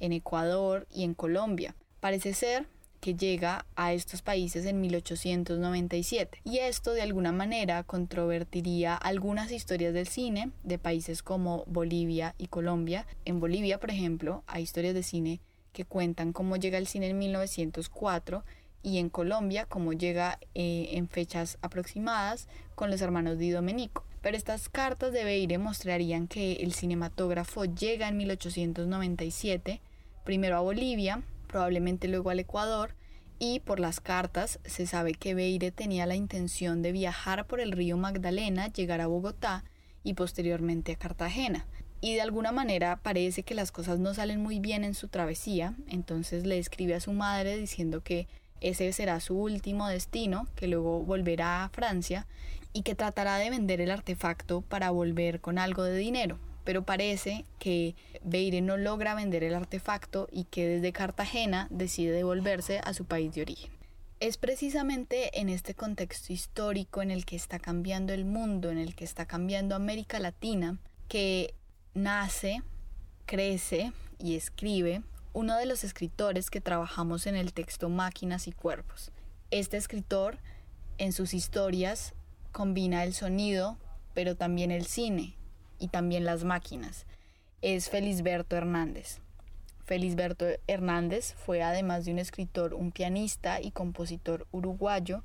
en 0.00 0.12
Ecuador 0.12 0.86
y 0.92 1.02
en 1.04 1.14
Colombia. 1.14 1.74
Parece 2.00 2.34
ser 2.34 2.66
que 3.00 3.14
llega 3.14 3.64
a 3.74 3.94
estos 3.94 4.20
países 4.20 4.66
en 4.66 4.82
1897 4.82 6.42
y 6.44 6.58
esto 6.58 6.92
de 6.92 7.00
alguna 7.00 7.32
manera 7.32 7.84
controvertiría 7.84 8.96
algunas 8.96 9.50
historias 9.50 9.94
del 9.94 10.08
cine 10.08 10.50
de 10.62 10.78
países 10.78 11.22
como 11.22 11.64
Bolivia 11.64 12.34
y 12.36 12.48
Colombia. 12.48 13.06
En 13.24 13.40
Bolivia, 13.40 13.80
por 13.80 13.88
ejemplo, 13.88 14.44
hay 14.46 14.62
historias 14.62 14.92
de 14.92 15.02
cine 15.02 15.40
que 15.72 15.84
cuentan 15.84 16.32
cómo 16.32 16.56
llega 16.56 16.78
el 16.78 16.86
cine 16.86 17.08
en 17.08 17.18
1904 17.18 18.44
y 18.82 18.98
en 18.98 19.10
Colombia 19.10 19.66
cómo 19.66 19.92
llega 19.92 20.38
eh, 20.54 20.90
en 20.92 21.08
fechas 21.08 21.58
aproximadas 21.62 22.48
con 22.74 22.90
los 22.90 23.00
hermanos 23.00 23.38
Di 23.38 23.50
Domenico. 23.50 24.04
Pero 24.22 24.36
estas 24.36 24.68
cartas 24.68 25.12
de 25.12 25.24
Beire 25.24 25.58
mostrarían 25.58 26.28
que 26.28 26.54
el 26.54 26.74
cinematógrafo 26.74 27.64
llega 27.64 28.08
en 28.08 28.16
1897, 28.18 29.80
primero 30.24 30.56
a 30.56 30.60
Bolivia, 30.60 31.22
probablemente 31.46 32.08
luego 32.08 32.30
al 32.30 32.40
Ecuador, 32.40 32.94
y 33.38 33.60
por 33.60 33.80
las 33.80 34.00
cartas 34.00 34.60
se 34.64 34.86
sabe 34.86 35.14
que 35.14 35.34
Beire 35.34 35.70
tenía 35.70 36.04
la 36.04 36.16
intención 36.16 36.82
de 36.82 36.92
viajar 36.92 37.46
por 37.46 37.60
el 37.60 37.72
río 37.72 37.96
Magdalena, 37.96 38.68
llegar 38.68 39.00
a 39.00 39.06
Bogotá 39.06 39.64
y 40.04 40.12
posteriormente 40.14 40.92
a 40.92 40.96
Cartagena 40.96 41.66
y 42.00 42.14
de 42.14 42.22
alguna 42.22 42.52
manera 42.52 42.96
parece 42.96 43.42
que 43.42 43.54
las 43.54 43.72
cosas 43.72 43.98
no 43.98 44.14
salen 44.14 44.42
muy 44.42 44.58
bien 44.58 44.84
en 44.84 44.94
su 44.94 45.08
travesía, 45.08 45.74
entonces 45.88 46.46
le 46.46 46.58
escribe 46.58 46.94
a 46.94 47.00
su 47.00 47.12
madre 47.12 47.56
diciendo 47.56 48.02
que 48.02 48.26
ese 48.60 48.92
será 48.92 49.20
su 49.20 49.36
último 49.36 49.88
destino, 49.88 50.46
que 50.54 50.68
luego 50.68 51.00
volverá 51.00 51.64
a 51.64 51.68
Francia 51.70 52.26
y 52.72 52.82
que 52.82 52.94
tratará 52.94 53.36
de 53.36 53.50
vender 53.50 53.80
el 53.80 53.90
artefacto 53.90 54.60
para 54.62 54.90
volver 54.90 55.40
con 55.40 55.58
algo 55.58 55.82
de 55.82 55.96
dinero. 55.96 56.38
Pero 56.64 56.84
parece 56.84 57.44
que 57.58 57.94
Beire 58.22 58.60
no 58.60 58.76
logra 58.76 59.14
vender 59.14 59.42
el 59.44 59.54
artefacto 59.54 60.28
y 60.30 60.44
que 60.44 60.68
desde 60.68 60.92
Cartagena 60.92 61.68
decide 61.70 62.12
devolverse 62.12 62.80
a 62.84 62.92
su 62.92 63.06
país 63.06 63.34
de 63.34 63.42
origen. 63.42 63.70
Es 64.20 64.36
precisamente 64.36 65.40
en 65.40 65.48
este 65.48 65.74
contexto 65.74 66.34
histórico 66.34 67.00
en 67.00 67.10
el 67.10 67.24
que 67.24 67.36
está 67.36 67.58
cambiando 67.58 68.12
el 68.12 68.26
mundo, 68.26 68.70
en 68.70 68.76
el 68.76 68.94
que 68.94 69.04
está 69.04 69.24
cambiando 69.24 69.74
América 69.74 70.20
Latina, 70.20 70.78
que 71.08 71.54
nace, 71.94 72.62
crece 73.26 73.92
y 74.18 74.36
escribe 74.36 75.02
uno 75.32 75.56
de 75.56 75.66
los 75.66 75.84
escritores 75.84 76.50
que 76.50 76.60
trabajamos 76.60 77.26
en 77.26 77.36
el 77.36 77.52
texto 77.52 77.88
Máquinas 77.88 78.46
y 78.48 78.52
Cuerpos. 78.52 79.12
Este 79.50 79.76
escritor 79.76 80.38
en 80.98 81.12
sus 81.12 81.34
historias 81.34 82.14
combina 82.52 83.04
el 83.04 83.14
sonido, 83.14 83.78
pero 84.14 84.36
también 84.36 84.70
el 84.70 84.86
cine 84.86 85.36
y 85.78 85.88
también 85.88 86.24
las 86.24 86.44
máquinas. 86.44 87.06
Es 87.62 87.90
Felisberto 87.90 88.56
Hernández. 88.56 89.20
Felisberto 89.84 90.46
Hernández 90.66 91.34
fue 91.34 91.62
además 91.62 92.04
de 92.04 92.12
un 92.12 92.18
escritor, 92.18 92.74
un 92.74 92.92
pianista 92.92 93.60
y 93.60 93.70
compositor 93.70 94.46
uruguayo. 94.52 95.24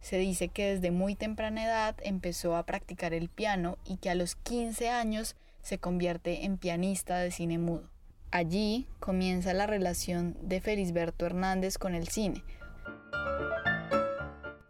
Se 0.00 0.18
dice 0.18 0.48
que 0.48 0.74
desde 0.74 0.90
muy 0.90 1.14
temprana 1.14 1.64
edad 1.64 1.96
empezó 2.02 2.56
a 2.56 2.64
practicar 2.64 3.14
el 3.14 3.28
piano 3.28 3.78
y 3.84 3.96
que 3.96 4.10
a 4.10 4.14
los 4.14 4.36
15 4.36 4.88
años 4.88 5.36
se 5.64 5.78
convierte 5.78 6.44
en 6.44 6.58
pianista 6.58 7.18
de 7.18 7.30
cine 7.30 7.58
mudo. 7.58 7.90
Allí 8.30 8.86
comienza 9.00 9.54
la 9.54 9.66
relación 9.66 10.36
de 10.42 10.60
Felisberto 10.60 11.24
Hernández 11.24 11.78
con 11.78 11.94
el 11.94 12.06
cine. 12.08 12.44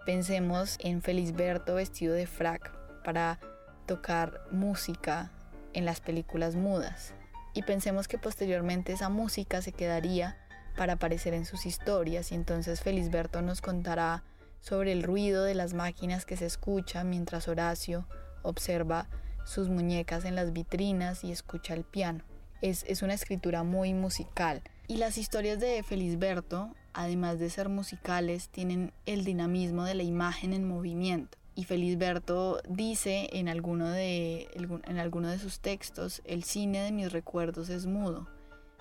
Pensemos 0.06 0.76
en 0.80 1.02
Felisberto 1.02 1.74
vestido 1.74 2.14
de 2.14 2.26
frac 2.26 2.72
para 3.02 3.40
tocar 3.86 4.40
música 4.52 5.32
en 5.72 5.84
las 5.84 6.00
películas 6.00 6.54
mudas. 6.54 7.14
Y 7.54 7.62
pensemos 7.62 8.06
que 8.06 8.18
posteriormente 8.18 8.92
esa 8.92 9.08
música 9.08 9.62
se 9.62 9.72
quedaría 9.72 10.38
para 10.76 10.94
aparecer 10.94 11.34
en 11.34 11.44
sus 11.44 11.66
historias 11.66 12.30
y 12.30 12.36
entonces 12.36 12.80
Felisberto 12.80 13.42
nos 13.42 13.60
contará 13.60 14.22
sobre 14.60 14.92
el 14.92 15.02
ruido 15.02 15.42
de 15.42 15.54
las 15.54 15.74
máquinas 15.74 16.24
que 16.24 16.36
se 16.36 16.46
escucha 16.46 17.02
mientras 17.02 17.48
Horacio 17.48 18.06
observa 18.42 19.08
sus 19.44 19.68
muñecas 19.68 20.24
en 20.24 20.34
las 20.34 20.52
vitrinas 20.52 21.24
y 21.24 21.32
escucha 21.32 21.74
el 21.74 21.84
piano. 21.84 22.24
Es, 22.62 22.84
es 22.88 23.02
una 23.02 23.14
escritura 23.14 23.62
muy 23.62 23.94
musical. 23.94 24.62
Y 24.86 24.96
las 24.96 25.18
historias 25.18 25.60
de 25.60 25.82
Felisberto, 25.82 26.74
además 26.92 27.38
de 27.38 27.50
ser 27.50 27.68
musicales, 27.68 28.48
tienen 28.48 28.92
el 29.06 29.24
dinamismo 29.24 29.84
de 29.84 29.94
la 29.94 30.02
imagen 30.02 30.52
en 30.52 30.68
movimiento. 30.68 31.38
Y 31.56 31.64
Felisberto 31.64 32.60
dice 32.68 33.28
en 33.32 33.48
alguno 33.48 33.88
de, 33.88 34.48
en 34.54 34.98
alguno 34.98 35.28
de 35.28 35.38
sus 35.38 35.60
textos, 35.60 36.20
el 36.24 36.42
cine 36.42 36.80
de 36.80 36.90
mis 36.90 37.12
recuerdos 37.12 37.68
es 37.68 37.86
mudo. 37.86 38.28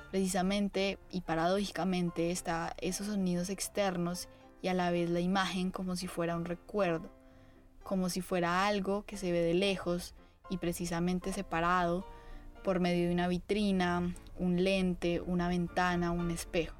Precisamente 0.09 0.97
y 1.11 1.21
paradójicamente 1.21 2.31
está 2.31 2.75
esos 2.79 3.07
sonidos 3.07 3.49
externos 3.49 4.27
y 4.61 4.69
a 4.69 4.73
la 4.73 4.91
vez 4.91 5.09
la 5.09 5.19
imagen 5.19 5.71
como 5.71 5.95
si 5.95 6.07
fuera 6.07 6.35
un 6.35 6.45
recuerdo, 6.45 7.11
como 7.83 8.09
si 8.09 8.21
fuera 8.21 8.65
algo 8.65 9.05
que 9.05 9.17
se 9.17 9.31
ve 9.31 9.41
de 9.41 9.53
lejos 9.53 10.15
y 10.49 10.57
precisamente 10.57 11.33
separado 11.33 12.05
por 12.63 12.79
medio 12.79 13.07
de 13.07 13.13
una 13.13 13.27
vitrina, 13.27 14.13
un 14.37 14.63
lente, 14.63 15.21
una 15.21 15.47
ventana, 15.47 16.11
un 16.11 16.31
espejo. 16.31 16.75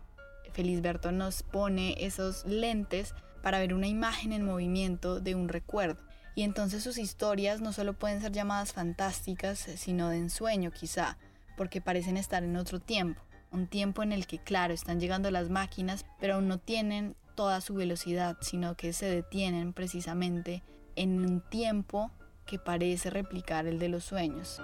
Felisberto 0.54 1.12
nos 1.12 1.44
pone 1.44 1.96
esos 2.00 2.46
lentes 2.46 3.14
para 3.42 3.60
ver 3.60 3.74
una 3.74 3.88
imagen 3.88 4.32
en 4.32 4.46
movimiento 4.46 5.20
de 5.20 5.36
un 5.36 5.50
recuerdo. 5.50 6.00
y 6.36 6.42
entonces 6.42 6.82
sus 6.82 6.98
historias 6.98 7.62
no 7.62 7.74
solo 7.74 7.94
pueden 7.94 8.20
ser 8.20 8.32
llamadas 8.32 8.74
fantásticas, 8.74 9.60
sino 9.76 10.10
de 10.10 10.18
ensueño 10.18 10.72
quizá, 10.72 11.20
porque 11.56 11.80
parecen 11.80 12.18
estar 12.18 12.44
en 12.44 12.56
otro 12.56 12.80
tiempo, 12.80 13.22
un 13.52 13.68
tiempo 13.68 14.02
en 14.02 14.12
el 14.12 14.26
que 14.26 14.40
claro 14.40 14.74
están 14.74 15.00
llegando 15.00 15.30
las 15.30 15.52
máquinas, 15.52 16.08
pero 16.20 16.36
aún 16.36 16.48
no 16.48 16.58
tienen 16.58 17.16
toda 17.36 17.62
su 17.62 17.76
velocidad, 17.76 18.38
sino 18.42 18.76
que 18.76 18.94
se 18.94 19.06
detienen 19.06 19.74
precisamente 19.74 20.64
en 20.96 21.24
un 21.24 21.42
tiempo 21.42 22.10
que 22.46 22.60
parece 22.60 23.10
replicar 23.10 23.68
el 23.68 23.80
de 23.80 23.90
los 23.90 24.04
sueños. 24.04 24.62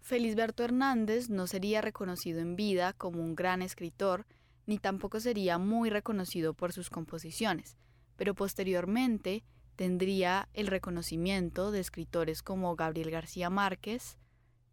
Felisberto 0.00 0.64
Hernández 0.64 1.30
no 1.30 1.46
sería 1.46 1.80
reconocido 1.80 2.40
en 2.40 2.56
vida 2.56 2.92
como 2.92 3.22
un 3.22 3.34
gran 3.34 3.62
escritor, 3.62 4.26
ni 4.66 4.78
tampoco 4.78 5.18
sería 5.18 5.58
muy 5.58 5.88
reconocido 5.88 6.52
por 6.52 6.72
sus 6.72 6.90
composiciones, 6.90 7.76
pero 8.16 8.34
posteriormente 8.34 9.44
tendría 9.76 10.48
el 10.52 10.66
reconocimiento 10.66 11.70
de 11.70 11.80
escritores 11.80 12.42
como 12.42 12.76
Gabriel 12.76 13.10
García 13.10 13.50
Márquez, 13.50 14.18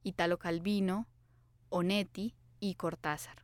Italo 0.04 0.38
Calvino, 0.38 1.08
Onetti 1.70 2.36
y 2.60 2.76
Cortázar. 2.76 3.38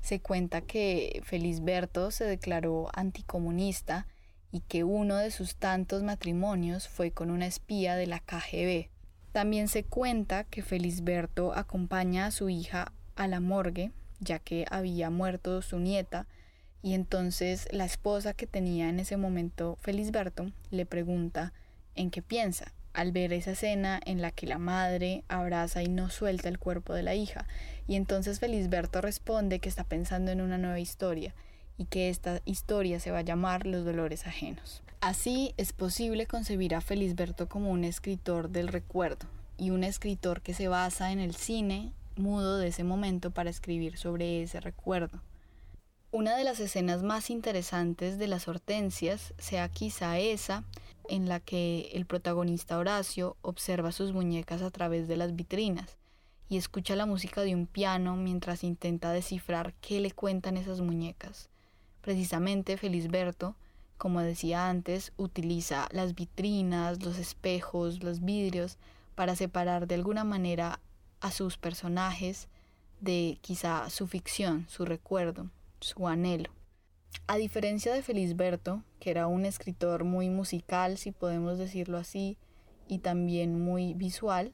Se 0.00 0.20
cuenta 0.20 0.62
que 0.62 1.22
Felisberto 1.24 2.10
se 2.10 2.24
declaró 2.24 2.88
anticomunista 2.94 4.06
y 4.54 4.60
que 4.60 4.84
uno 4.84 5.16
de 5.16 5.32
sus 5.32 5.56
tantos 5.56 6.04
matrimonios 6.04 6.86
fue 6.86 7.10
con 7.10 7.32
una 7.32 7.44
espía 7.44 7.96
de 7.96 8.06
la 8.06 8.20
KGB, 8.20 8.88
también 9.32 9.66
se 9.66 9.82
cuenta 9.82 10.44
que 10.44 10.62
Felisberto 10.62 11.52
acompaña 11.52 12.26
a 12.26 12.30
su 12.30 12.48
hija 12.48 12.92
a 13.16 13.26
la 13.26 13.40
morgue, 13.40 13.90
ya 14.20 14.38
que 14.38 14.64
había 14.70 15.10
muerto 15.10 15.60
su 15.60 15.80
nieta, 15.80 16.28
y 16.82 16.94
entonces 16.94 17.66
la 17.72 17.84
esposa 17.84 18.32
que 18.32 18.46
tenía 18.46 18.88
en 18.88 19.00
ese 19.00 19.16
momento 19.16 19.76
Felisberto 19.80 20.52
le 20.70 20.86
pregunta 20.86 21.52
en 21.96 22.12
qué 22.12 22.22
piensa 22.22 22.72
al 22.92 23.10
ver 23.10 23.32
esa 23.32 23.50
escena 23.50 24.00
en 24.06 24.22
la 24.22 24.30
que 24.30 24.46
la 24.46 24.58
madre 24.58 25.24
abraza 25.26 25.82
y 25.82 25.88
no 25.88 26.10
suelta 26.10 26.48
el 26.48 26.60
cuerpo 26.60 26.94
de 26.94 27.02
la 27.02 27.16
hija. 27.16 27.48
Y 27.88 27.96
entonces 27.96 28.38
Felisberto 28.38 29.00
responde 29.00 29.58
que 29.58 29.68
está 29.68 29.82
pensando 29.82 30.30
en 30.30 30.40
una 30.40 30.58
nueva 30.58 30.78
historia 30.78 31.34
y 31.76 31.86
que 31.86 32.08
esta 32.08 32.40
historia 32.44 33.00
se 33.00 33.10
va 33.10 33.18
a 33.18 33.22
llamar 33.22 33.66
Los 33.66 33.84
dolores 33.84 34.26
ajenos. 34.26 34.82
Así 35.00 35.54
es 35.56 35.72
posible 35.72 36.26
concebir 36.26 36.74
a 36.74 36.80
Felisberto 36.80 37.48
como 37.48 37.70
un 37.70 37.84
escritor 37.84 38.48
del 38.50 38.68
recuerdo 38.68 39.26
y 39.58 39.70
un 39.70 39.84
escritor 39.84 40.40
que 40.40 40.54
se 40.54 40.68
basa 40.68 41.12
en 41.12 41.20
el 41.20 41.34
cine 41.34 41.92
mudo 42.16 42.58
de 42.58 42.68
ese 42.68 42.84
momento 42.84 43.30
para 43.30 43.50
escribir 43.50 43.96
sobre 43.96 44.42
ese 44.42 44.60
recuerdo. 44.60 45.20
Una 46.10 46.36
de 46.36 46.44
las 46.44 46.60
escenas 46.60 47.02
más 47.02 47.28
interesantes 47.28 48.18
de 48.18 48.28
las 48.28 48.46
hortensias 48.46 49.34
sea 49.36 49.68
quizá 49.68 50.18
esa 50.18 50.64
en 51.08 51.28
la 51.28 51.40
que 51.40 51.90
el 51.92 52.06
protagonista 52.06 52.78
Horacio 52.78 53.36
observa 53.42 53.92
sus 53.92 54.12
muñecas 54.12 54.62
a 54.62 54.70
través 54.70 55.08
de 55.08 55.16
las 55.16 55.34
vitrinas 55.34 55.98
y 56.48 56.56
escucha 56.56 56.94
la 56.94 57.04
música 57.04 57.42
de 57.42 57.54
un 57.54 57.66
piano 57.66 58.16
mientras 58.16 58.64
intenta 58.64 59.12
descifrar 59.12 59.74
qué 59.80 60.00
le 60.00 60.12
cuentan 60.12 60.56
esas 60.56 60.80
muñecas. 60.80 61.50
Precisamente 62.04 62.76
Felisberto 62.76 63.56
como 63.96 64.20
decía 64.20 64.68
antes, 64.68 65.12
utiliza 65.16 65.88
las 65.92 66.14
vitrinas, 66.14 67.02
los 67.02 67.18
espejos, 67.18 68.02
los 68.02 68.24
vidrios 68.24 68.76
para 69.14 69.36
separar 69.36 69.86
de 69.86 69.94
alguna 69.94 70.24
manera 70.24 70.80
a 71.20 71.30
sus 71.30 71.56
personajes 71.56 72.48
de 73.00 73.38
quizá 73.40 73.88
su 73.90 74.06
ficción, 74.06 74.66
su 74.68 74.84
recuerdo, 74.84 75.48
su 75.80 76.08
anhelo. 76.08 76.50
A 77.26 77.36
diferencia 77.36 77.94
de 77.94 78.02
Felisberto, 78.02 78.82
que 78.98 79.10
era 79.10 79.26
un 79.26 79.46
escritor 79.46 80.04
muy 80.04 80.28
musical, 80.28 80.98
si 80.98 81.12
podemos 81.12 81.58
decirlo 81.58 81.96
así, 81.96 82.36
y 82.88 82.98
también 82.98 83.58
muy 83.58 83.94
visual, 83.94 84.52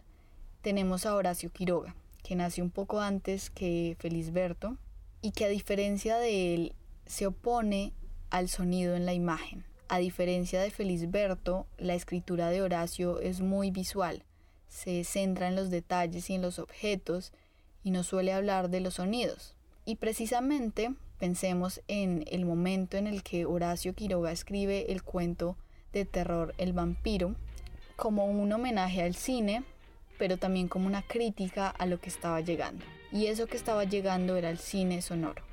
tenemos 0.60 1.06
a 1.06 1.14
Horacio 1.14 1.50
Quiroga, 1.50 1.96
que 2.22 2.36
nació 2.36 2.62
un 2.62 2.70
poco 2.70 3.00
antes 3.00 3.50
que 3.50 3.96
Felisberto 3.98 4.76
y 5.22 5.32
que 5.32 5.46
a 5.46 5.48
diferencia 5.48 6.18
de 6.18 6.54
él 6.54 6.74
se 7.10 7.26
opone 7.26 7.92
al 8.30 8.48
sonido 8.48 8.94
en 8.94 9.04
la 9.04 9.12
imagen. 9.12 9.64
A 9.88 9.98
diferencia 9.98 10.62
de 10.62 10.70
Felisberto, 10.70 11.66
la 11.76 11.94
escritura 11.94 12.50
de 12.50 12.62
Horacio 12.62 13.18
es 13.18 13.40
muy 13.40 13.72
visual, 13.72 14.22
se 14.68 15.02
centra 15.02 15.48
en 15.48 15.56
los 15.56 15.70
detalles 15.70 16.30
y 16.30 16.34
en 16.34 16.42
los 16.42 16.60
objetos 16.60 17.32
y 17.82 17.90
no 17.90 18.04
suele 18.04 18.32
hablar 18.32 18.70
de 18.70 18.78
los 18.78 18.94
sonidos. 18.94 19.56
Y 19.84 19.96
precisamente 19.96 20.94
pensemos 21.18 21.80
en 21.88 22.24
el 22.30 22.44
momento 22.44 22.96
en 22.96 23.08
el 23.08 23.24
que 23.24 23.44
Horacio 23.44 23.92
Quiroga 23.92 24.30
escribe 24.30 24.92
el 24.92 25.02
cuento 25.02 25.56
de 25.92 26.04
terror 26.04 26.54
El 26.58 26.72
vampiro 26.72 27.34
como 27.96 28.26
un 28.26 28.52
homenaje 28.52 29.02
al 29.02 29.16
cine, 29.16 29.64
pero 30.16 30.36
también 30.36 30.68
como 30.68 30.86
una 30.86 31.02
crítica 31.02 31.70
a 31.70 31.86
lo 31.86 32.00
que 32.00 32.08
estaba 32.08 32.40
llegando. 32.40 32.84
Y 33.10 33.26
eso 33.26 33.48
que 33.48 33.56
estaba 33.56 33.82
llegando 33.82 34.36
era 34.36 34.48
el 34.48 34.58
cine 34.58 35.02
sonoro. 35.02 35.49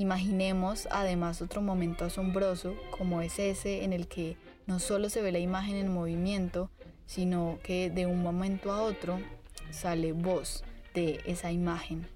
Imaginemos 0.00 0.88
además 0.90 1.42
otro 1.42 1.60
momento 1.60 2.06
asombroso 2.06 2.74
como 2.90 3.20
es 3.20 3.38
ese 3.38 3.84
en 3.84 3.92
el 3.92 4.08
que 4.08 4.38
no 4.66 4.78
solo 4.78 5.10
se 5.10 5.20
ve 5.20 5.30
la 5.30 5.40
imagen 5.40 5.76
en 5.76 5.92
movimiento, 5.92 6.70
sino 7.04 7.58
que 7.62 7.90
de 7.90 8.06
un 8.06 8.22
momento 8.22 8.72
a 8.72 8.80
otro 8.80 9.20
sale 9.68 10.12
voz 10.12 10.64
de 10.94 11.20
esa 11.26 11.52
imagen. 11.52 12.08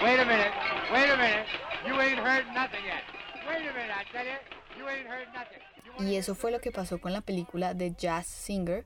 Wait 0.00 0.20
a 0.20 0.24
minute, 0.24 0.52
wait 0.92 1.10
a 1.10 1.16
minute, 1.16 1.46
you 1.88 2.00
ain't 2.00 2.20
heard 2.20 2.46
nothing 2.54 2.84
yet. 2.84 3.02
Wait 3.48 3.68
a 3.68 3.72
minute, 3.72 3.90
I 3.90 4.04
tell 4.12 4.24
you. 4.24 4.51
Y 6.00 6.16
eso 6.16 6.34
fue 6.34 6.50
lo 6.50 6.60
que 6.60 6.72
pasó 6.72 7.00
con 7.00 7.12
la 7.12 7.20
película 7.20 7.74
The 7.74 7.94
Jazz 7.96 8.26
Singer, 8.26 8.84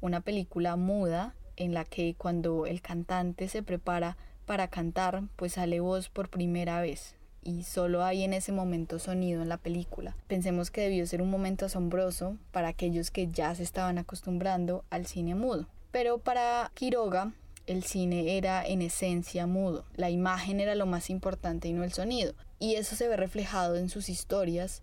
una 0.00 0.20
película 0.20 0.76
muda 0.76 1.34
en 1.56 1.74
la 1.74 1.84
que 1.84 2.14
cuando 2.16 2.66
el 2.66 2.80
cantante 2.80 3.48
se 3.48 3.62
prepara 3.62 4.16
para 4.46 4.68
cantar, 4.68 5.22
pues 5.36 5.54
sale 5.54 5.80
voz 5.80 6.08
por 6.08 6.28
primera 6.28 6.80
vez 6.80 7.16
y 7.44 7.64
solo 7.64 8.04
hay 8.04 8.22
en 8.22 8.32
ese 8.32 8.52
momento 8.52 8.98
sonido 8.98 9.42
en 9.42 9.48
la 9.48 9.58
película. 9.58 10.16
Pensemos 10.28 10.70
que 10.70 10.82
debió 10.82 11.06
ser 11.06 11.22
un 11.22 11.30
momento 11.30 11.66
asombroso 11.66 12.36
para 12.52 12.68
aquellos 12.68 13.10
que 13.10 13.28
ya 13.28 13.54
se 13.54 13.62
estaban 13.62 13.98
acostumbrando 13.98 14.84
al 14.90 15.06
cine 15.06 15.34
mudo. 15.34 15.66
Pero 15.90 16.18
para 16.18 16.70
Quiroga 16.74 17.32
el 17.66 17.84
cine 17.84 18.36
era 18.36 18.64
en 18.64 18.82
esencia 18.82 19.46
mudo, 19.46 19.84
la 19.94 20.10
imagen 20.10 20.58
era 20.58 20.74
lo 20.74 20.86
más 20.86 21.10
importante 21.10 21.68
y 21.68 21.72
no 21.72 21.84
el 21.84 21.92
sonido. 21.92 22.34
Y 22.58 22.74
eso 22.74 22.96
se 22.96 23.08
ve 23.08 23.16
reflejado 23.16 23.76
en 23.76 23.88
sus 23.88 24.08
historias 24.08 24.82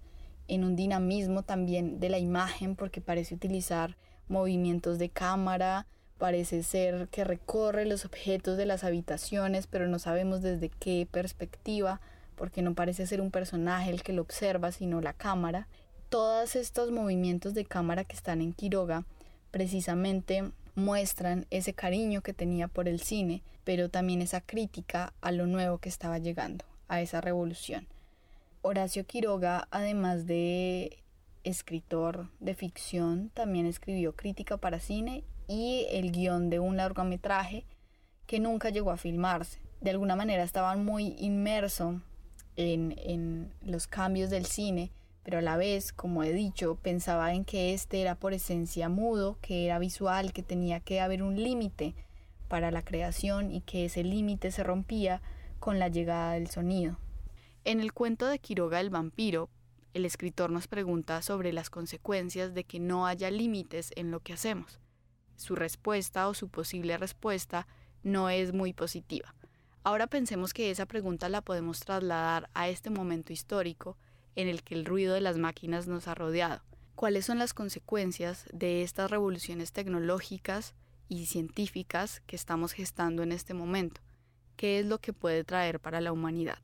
en 0.50 0.64
un 0.64 0.76
dinamismo 0.76 1.44
también 1.44 2.00
de 2.00 2.10
la 2.10 2.20
imagen 2.20 2.76
porque 2.76 3.00
parece 3.00 3.36
utilizar 3.36 3.96
movimientos 4.28 5.00
de 5.00 5.10
cámara, 5.10 5.88
parece 6.18 6.64
ser 6.64 7.08
que 7.08 7.24
recorre 7.24 7.86
los 7.86 8.04
objetos 8.06 8.58
de 8.58 8.66
las 8.66 8.84
habitaciones, 8.84 9.68
pero 9.68 9.88
no 9.88 10.00
sabemos 10.00 10.42
desde 10.42 10.70
qué 10.70 11.08
perspectiva, 11.10 12.02
porque 12.36 12.62
no 12.62 12.74
parece 12.74 13.08
ser 13.08 13.22
un 13.22 13.32
personaje 13.32 13.90
el 13.90 14.04
que 14.04 14.14
lo 14.14 14.22
observa, 14.22 14.72
sino 14.72 15.02
la 15.02 15.14
cámara. 15.14 15.68
Todos 16.10 16.56
estos 16.56 16.92
movimientos 16.92 17.54
de 17.54 17.66
cámara 17.66 18.04
que 18.04 18.16
están 18.16 18.42
en 18.42 18.54
Quiroga 18.54 19.06
precisamente 19.52 20.52
muestran 20.76 21.46
ese 21.50 21.74
cariño 21.74 22.22
que 22.22 22.34
tenía 22.34 22.68
por 22.68 22.88
el 22.88 23.00
cine, 23.00 23.42
pero 23.64 23.90
también 23.90 24.22
esa 24.22 24.42
crítica 24.42 25.14
a 25.22 25.32
lo 25.32 25.48
nuevo 25.48 25.78
que 25.78 25.90
estaba 25.90 26.18
llegando, 26.18 26.66
a 26.88 27.02
esa 27.02 27.22
revolución. 27.22 27.88
Horacio 28.62 29.06
Quiroga, 29.06 29.68
además 29.72 30.26
de 30.26 31.02
escritor 31.44 32.30
de 32.42 32.56
ficción, 32.56 33.30
también 33.34 33.66
escribió 33.66 34.16
crítica 34.16 34.58
para 34.58 34.80
cine 34.80 35.24
y 35.48 35.86
el 35.92 36.12
guion 36.12 36.50
de 36.50 36.60
un 36.60 36.76
largometraje 36.76 37.66
que 38.28 38.40
nunca 38.40 38.70
llegó 38.70 38.92
a 38.92 38.98
filmarse. 38.98 39.60
De 39.80 39.92
alguna 39.92 40.18
manera 40.18 40.44
estaba 40.44 40.76
muy 40.76 41.16
inmerso 41.20 42.02
en, 42.58 42.96
en 42.98 43.54
los 43.62 43.88
cambios 43.88 44.30
del 44.30 44.46
cine, 44.46 44.92
pero 45.24 45.38
a 45.38 45.42
la 45.42 45.56
vez, 45.56 45.94
como 45.94 46.24
he 46.24 46.34
dicho, 46.34 46.76
pensaba 46.76 47.34
en 47.34 47.46
que 47.46 47.74
este 47.74 48.02
era 48.02 48.16
por 48.16 48.34
esencia 48.34 48.90
mudo, 48.90 49.38
que 49.42 49.66
era 49.66 49.80
visual, 49.80 50.34
que 50.34 50.44
tenía 50.44 50.82
que 50.82 51.00
haber 51.00 51.24
un 51.24 51.42
límite 51.42 51.96
para 52.50 52.72
la 52.72 52.82
creación 52.82 53.52
y 53.52 53.62
que 53.62 53.86
ese 53.86 54.04
límite 54.04 54.52
se 54.52 54.64
rompía 54.64 55.22
con 55.60 55.80
la 55.80 55.88
llegada 55.88 56.34
del 56.34 56.50
sonido. 56.50 56.98
En 57.70 57.82
el 57.82 57.94
cuento 57.94 58.26
de 58.26 58.40
Quiroga 58.40 58.80
el 58.80 58.90
vampiro, 58.90 59.52
el 59.94 60.04
escritor 60.04 60.50
nos 60.50 60.68
pregunta 60.68 61.22
sobre 61.22 61.54
las 61.54 61.70
consecuencias 61.70 62.56
de 62.56 62.64
que 62.64 62.80
no 62.80 63.06
haya 63.06 63.30
límites 63.30 63.92
en 63.96 64.10
lo 64.10 64.22
que 64.22 64.34
hacemos. 64.34 64.80
Su 65.36 65.54
respuesta 65.54 66.28
o 66.28 66.34
su 66.34 66.50
posible 66.50 66.98
respuesta 66.98 67.68
no 68.02 68.32
es 68.32 68.54
muy 68.54 68.74
positiva. 68.74 69.36
Ahora 69.84 70.08
pensemos 70.08 70.52
que 70.52 70.72
esa 70.72 70.88
pregunta 70.88 71.30
la 71.30 71.42
podemos 71.42 71.82
trasladar 71.82 72.50
a 72.56 72.70
este 72.70 72.90
momento 72.90 73.34
histórico 73.34 73.98
en 74.36 74.48
el 74.48 74.64
que 74.64 74.74
el 74.74 74.84
ruido 74.84 75.14
de 75.14 75.22
las 75.22 75.38
máquinas 75.38 75.88
nos 75.88 76.08
ha 76.08 76.16
rodeado. 76.16 76.64
¿Cuáles 76.96 77.28
son 77.28 77.38
las 77.38 77.54
consecuencias 77.54 78.48
de 78.52 78.82
estas 78.82 79.12
revoluciones 79.12 79.74
tecnológicas 79.74 80.74
y 81.08 81.28
científicas 81.28 82.24
que 82.26 82.36
estamos 82.36 82.72
gestando 82.72 83.22
en 83.22 83.32
este 83.32 83.54
momento. 83.54 84.02
¿Qué 84.56 84.80
es 84.80 84.88
lo 84.88 84.98
que 84.98 85.14
puede 85.14 85.44
traer 85.44 85.80
para 85.80 86.02
la 86.02 86.12
humanidad? 86.12 86.58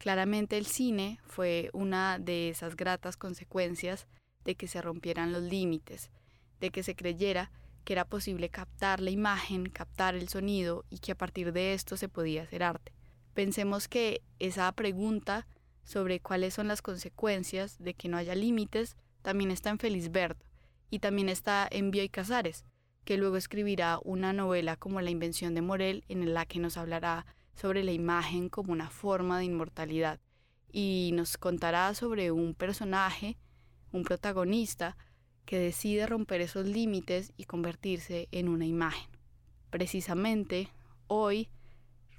Claramente 0.00 0.56
el 0.56 0.64
cine 0.64 1.18
fue 1.24 1.68
una 1.74 2.18
de 2.18 2.48
esas 2.48 2.74
gratas 2.74 3.18
consecuencias 3.18 4.08
de 4.46 4.54
que 4.54 4.66
se 4.66 4.80
rompieran 4.80 5.30
los 5.30 5.42
límites, 5.42 6.10
de 6.58 6.70
que 6.70 6.82
se 6.82 6.96
creyera 6.96 7.52
que 7.84 7.92
era 7.92 8.06
posible 8.06 8.48
captar 8.48 9.00
la 9.00 9.10
imagen, 9.10 9.66
captar 9.66 10.14
el 10.14 10.30
sonido 10.30 10.86
y 10.88 11.00
que 11.00 11.12
a 11.12 11.16
partir 11.16 11.52
de 11.52 11.74
esto 11.74 11.98
se 11.98 12.08
podía 12.08 12.44
hacer 12.44 12.62
arte. 12.62 12.94
Pensemos 13.34 13.88
que 13.88 14.22
esa 14.38 14.72
pregunta 14.72 15.46
sobre 15.84 16.18
cuáles 16.18 16.54
son 16.54 16.66
las 16.66 16.80
consecuencias 16.80 17.76
de 17.78 17.92
que 17.92 18.08
no 18.08 18.16
haya 18.16 18.34
límites 18.34 18.96
también 19.20 19.50
está 19.50 19.68
en 19.68 19.78
Felisberto 19.78 20.46
y 20.88 21.00
también 21.00 21.28
está 21.28 21.68
en 21.70 21.90
Bioy 21.90 22.08
Casares, 22.08 22.64
que 23.04 23.18
luego 23.18 23.36
escribirá 23.36 23.98
una 24.02 24.32
novela 24.32 24.76
como 24.76 25.02
La 25.02 25.10
invención 25.10 25.54
de 25.54 25.60
Morel 25.60 26.04
en 26.08 26.32
la 26.32 26.46
que 26.46 26.58
nos 26.58 26.78
hablará 26.78 27.26
sobre 27.54 27.84
la 27.84 27.92
imagen 27.92 28.48
como 28.48 28.72
una 28.72 28.90
forma 28.90 29.38
de 29.38 29.44
inmortalidad 29.44 30.20
y 30.72 31.10
nos 31.14 31.36
contará 31.36 31.94
sobre 31.94 32.30
un 32.30 32.54
personaje, 32.54 33.36
un 33.92 34.04
protagonista, 34.04 34.96
que 35.44 35.58
decide 35.58 36.06
romper 36.06 36.40
esos 36.40 36.66
límites 36.66 37.32
y 37.36 37.44
convertirse 37.44 38.28
en 38.30 38.48
una 38.48 38.66
imagen. 38.66 39.10
Precisamente 39.70 40.68
hoy, 41.08 41.48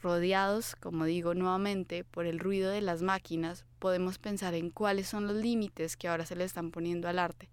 rodeados, 0.01 0.75
como 0.75 1.05
digo 1.05 1.33
nuevamente, 1.33 2.03
por 2.03 2.25
el 2.25 2.39
ruido 2.39 2.69
de 2.69 2.81
las 2.81 3.01
máquinas, 3.01 3.65
podemos 3.79 4.19
pensar 4.19 4.53
en 4.53 4.69
cuáles 4.69 5.07
son 5.07 5.27
los 5.27 5.37
límites 5.37 5.95
que 5.95 6.09
ahora 6.09 6.25
se 6.25 6.35
le 6.35 6.43
están 6.43 6.71
poniendo 6.71 7.07
al 7.07 7.19
arte 7.19 7.49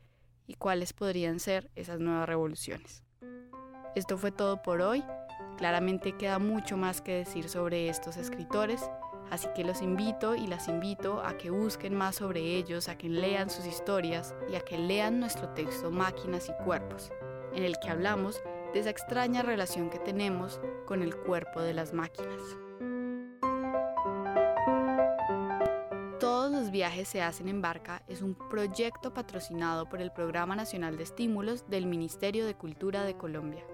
y 0.48 0.54
cuáles 0.54 0.92
podrían 0.92 1.38
ser 1.38 1.70
esas 1.76 2.00
nuevas 2.00 2.28
revoluciones. 2.28 3.04
Esto 3.94 4.18
fue 4.18 4.32
todo 4.32 4.62
por 4.62 4.80
hoy. 4.80 5.04
Claramente 5.58 6.12
queda 6.16 6.38
mucho 6.38 6.76
más 6.76 7.00
que 7.00 7.14
decir 7.14 7.48
sobre 7.48 7.88
estos 7.88 8.16
escritores, 8.16 8.88
así 9.28 9.48
que 9.56 9.64
los 9.64 9.82
invito 9.82 10.36
y 10.36 10.46
las 10.46 10.68
invito 10.68 11.20
a 11.20 11.36
que 11.36 11.50
busquen 11.50 11.96
más 11.96 12.14
sobre 12.14 12.40
ellos, 12.40 12.88
a 12.88 12.96
que 12.96 13.08
lean 13.08 13.50
sus 13.50 13.66
historias 13.66 14.36
y 14.48 14.54
a 14.54 14.60
que 14.60 14.78
lean 14.78 15.18
nuestro 15.18 15.48
texto 15.48 15.90
Máquinas 15.90 16.48
y 16.48 16.64
Cuerpos, 16.64 17.10
en 17.52 17.64
el 17.64 17.74
que 17.80 17.90
hablamos 17.90 18.40
de 18.72 18.78
esa 18.78 18.90
extraña 18.90 19.42
relación 19.42 19.90
que 19.90 19.98
tenemos 19.98 20.60
con 20.86 21.02
el 21.02 21.16
cuerpo 21.16 21.60
de 21.60 21.74
las 21.74 21.92
máquinas. 21.92 22.40
Todos 26.20 26.52
los 26.52 26.70
viajes 26.70 27.08
se 27.08 27.20
hacen 27.20 27.48
en 27.48 27.60
barca 27.60 28.02
es 28.06 28.22
un 28.22 28.36
proyecto 28.48 29.12
patrocinado 29.12 29.88
por 29.88 30.00
el 30.00 30.12
Programa 30.12 30.54
Nacional 30.54 30.96
de 30.96 31.02
Estímulos 31.02 31.68
del 31.68 31.86
Ministerio 31.86 32.46
de 32.46 32.54
Cultura 32.54 33.02
de 33.02 33.16
Colombia. 33.16 33.64